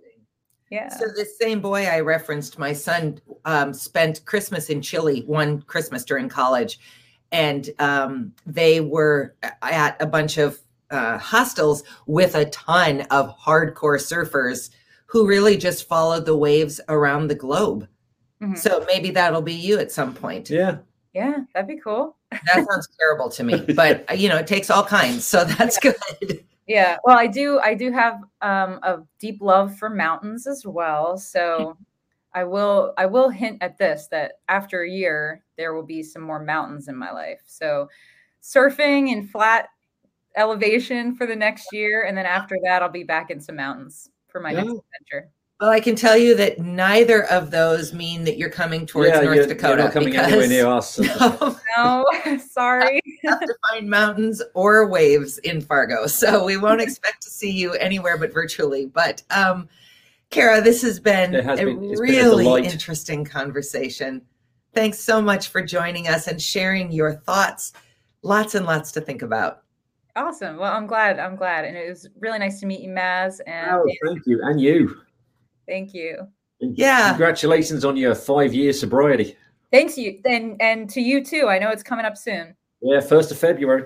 Yeah. 0.71 0.89
So 0.89 1.05
this 1.15 1.39
same 1.39 1.61
boy 1.61 1.87
I 1.87 2.01
referenced, 2.01 2.59
my 2.59 2.73
son 2.73 3.21
um, 3.45 3.75
spent 3.75 4.25
Christmas 4.25 4.71
in 4.71 4.81
Chile 4.81 5.23
one 5.27 5.61
Christmas 5.63 6.03
during 6.05 6.31
college, 6.31 6.81
and 7.31 7.69
um, 7.79 8.33
they 8.47 8.81
were 8.81 9.35
at 9.61 10.01
a 10.01 10.07
bunch 10.07 10.39
of 10.39 10.59
uh, 10.91 11.19
hostels 11.19 11.83
with 12.07 12.35
a 12.35 12.47
ton 12.47 13.03
of 13.11 13.39
hardcore 13.39 13.99
surfers 14.01 14.71
who 15.07 15.27
really 15.27 15.59
just 15.59 15.87
followed 15.87 16.25
the 16.25 16.37
waves 16.37 16.81
around 16.89 17.29
the 17.29 17.35
globe. 17.35 17.87
Mhm. 18.43 18.57
So 18.57 18.85
maybe 18.87 19.11
that'll 19.11 19.43
be 19.43 19.53
you 19.53 19.79
at 19.79 19.93
some 19.93 20.15
point. 20.15 20.49
Yeah. 20.49 20.79
yeah, 21.13 21.41
that'd 21.55 21.69
be 21.69 21.79
cool. 21.79 22.17
That 22.31 22.67
sounds 22.71 22.89
terrible 22.99 23.29
to 23.31 23.45
me, 23.45 23.61
but 23.77 24.11
uh, 24.11 24.15
you 24.17 24.31
know, 24.31 24.39
it 24.39 24.47
takes 24.47 24.71
all 24.71 24.85
kinds, 24.85 25.25
so 25.27 25.45
that's 25.45 25.79
good. 25.79 25.97
Yeah. 26.67 26.97
Well, 27.05 27.19
I 27.19 27.27
do 27.27 27.59
I 27.61 27.75
do 27.75 27.91
have 27.93 28.15
um 28.41 28.79
a 28.83 28.99
deep 29.19 29.39
love 29.41 29.77
for 29.77 29.91
mountains 29.91 30.47
as 30.47 30.65
well. 30.67 31.19
So 31.19 31.77
I 32.35 32.45
will 32.45 32.95
I 32.99 33.07
will 33.07 33.29
hint 33.31 33.63
at 33.63 33.79
this 33.79 34.09
that 34.11 34.35
after 34.49 34.83
a 34.83 34.91
year 34.91 35.45
there 35.57 35.75
will 35.75 35.83
be 35.85 36.03
some 36.03 36.23
more 36.23 36.43
mountains 36.43 36.89
in 36.89 36.97
my 36.97 37.11
life. 37.13 37.43
So 37.47 37.89
surfing 38.43 39.11
in 39.11 39.27
flat 39.29 39.69
elevation 40.37 41.15
for 41.17 41.27
the 41.27 41.37
next 41.37 41.73
year 41.73 42.05
and 42.05 42.17
then 42.17 42.27
after 42.27 42.57
that 42.65 42.83
I'll 42.83 42.91
be 42.91 43.05
back 43.05 43.31
in 43.31 43.41
some 43.41 43.57
mountains 43.57 44.09
for 44.29 44.41
my 44.41 44.53
next 44.53 44.75
adventure. 45.13 45.31
Well, 45.63 45.71
I 45.71 45.79
can 45.79 45.95
tell 45.95 46.17
you 46.17 46.35
that 46.39 46.59
neither 46.59 47.23
of 47.27 47.53
those 47.53 47.93
mean 47.93 48.25
that 48.25 48.37
you're 48.37 48.51
coming 48.51 48.85
towards 48.85 49.11
yeah, 49.11 49.21
North 49.21 49.37
you're, 49.37 49.47
Dakota. 49.47 49.69
You're 49.69 49.85
not 49.85 49.93
coming 49.93 50.11
because- 50.11 50.27
anywhere 50.33 50.49
near 50.49 50.67
us. 50.67 50.99
No, 51.21 51.57
No, 51.77 52.39
sorry. 52.51 53.01
have 53.23 53.39
to 53.39 53.55
find 53.71 53.89
mountains 53.89 54.43
or 54.55 54.89
waves 54.89 55.39
in 55.39 55.61
Fargo. 55.61 56.09
So 56.09 56.45
we 56.45 56.57
won't 56.57 56.81
expect 56.81 57.23
to 57.23 57.31
see 57.31 57.53
you 57.53 57.75
anywhere 57.75 58.19
but 58.19 58.33
virtually. 58.33 58.87
But 58.87 59.23
um, 59.31 59.69
Kara, 60.31 60.61
this 60.61 60.83
has 60.83 60.99
been 60.99 61.33
has 61.33 61.61
a 61.61 61.65
been- 61.67 61.85
it's 61.85 62.01
been 62.01 62.11
a 62.11 62.29
really 62.37 62.65
interesting 62.67 63.25
conversation. 63.25 64.21
Thanks 64.75 64.99
so 64.99 65.23
much 65.23 65.47
for 65.47 65.63
joining 65.63 66.09
us 66.09 66.27
and 66.27 66.43
sharing 66.43 66.91
your 66.91 67.13
thoughts. 67.13 67.73
Lots 68.23 68.57
and 68.57 68.67
lots 68.67 68.91
to 68.93 69.01
think 69.01 69.23
about. 69.23 69.63
Awesome. 70.17 70.57
Well, 70.57 70.73
I'm 70.73 70.89
glad. 70.89 71.21
I'm 71.21 71.37
glad. 71.37 71.65
And 71.67 71.77
it 71.77 71.89
was 71.89 72.09
really 72.19 72.41
nice 72.41 72.59
to 72.59 72.67
meet 72.67 72.81
you, 72.81 72.91
Maz. 72.91 73.39
And 73.47 73.71
Oh, 73.71 73.87
thank 74.05 74.27
you. 74.27 74.41
And 74.43 74.61
you. 74.61 74.97
Thank 75.67 75.95
you. 75.95 76.27
Yeah. 76.61 77.09
Congratulations 77.11 77.85
on 77.85 77.97
your 77.97 78.15
five 78.15 78.55
year 78.55 78.73
sobriety. 78.73 79.37
Thanks 79.73 79.97
you 79.97 80.21
and 80.27 80.61
and 80.61 80.89
to 80.91 81.01
you 81.01 81.25
too. 81.25 81.49
I 81.49 81.59
know 81.59 81.71
it's 81.71 81.83
coming 81.83 82.05
up 82.05 82.17
soon. 82.17 82.55
Yeah, 82.83 82.99
1st 82.99 83.31
of 83.31 83.39
February. 83.39 83.85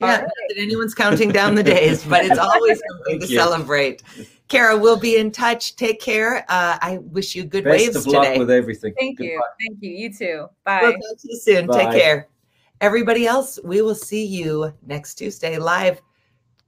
Yeah, 0.00 0.06
All 0.06 0.12
not 0.20 0.30
that 0.48 0.54
anyone's 0.58 0.94
counting 0.94 1.30
down 1.30 1.54
the 1.54 1.62
days, 1.62 2.04
but 2.04 2.24
it's 2.24 2.38
always 2.40 2.80
something 2.90 3.20
to 3.20 3.26
you. 3.26 3.36
celebrate. 3.38 4.02
Kara, 4.48 4.76
we'll 4.76 4.98
be 4.98 5.16
in 5.16 5.30
touch. 5.30 5.74
Take 5.76 6.00
care. 6.00 6.38
Uh, 6.48 6.76
I 6.80 6.98
wish 7.02 7.34
you 7.34 7.44
good 7.44 7.64
Best 7.64 7.78
waves 7.86 7.96
of 7.96 8.06
luck 8.06 8.24
today. 8.24 8.38
with 8.38 8.50
everything. 8.50 8.94
Thank 8.98 9.18
Goodbye. 9.18 9.30
you. 9.32 9.42
Thank 9.60 9.78
you. 9.82 9.90
You 9.90 10.12
too. 10.12 10.46
Bye. 10.64 10.80
We'll 10.82 10.92
talk 10.92 11.00
to 11.20 11.28
you 11.28 11.38
soon. 11.38 11.68
Take 11.68 11.90
care. 11.92 12.28
Everybody 12.80 13.26
else, 13.26 13.58
we 13.64 13.80
will 13.80 13.94
see 13.94 14.24
you 14.24 14.72
next 14.86 15.14
Tuesday 15.14 15.56
live. 15.58 16.00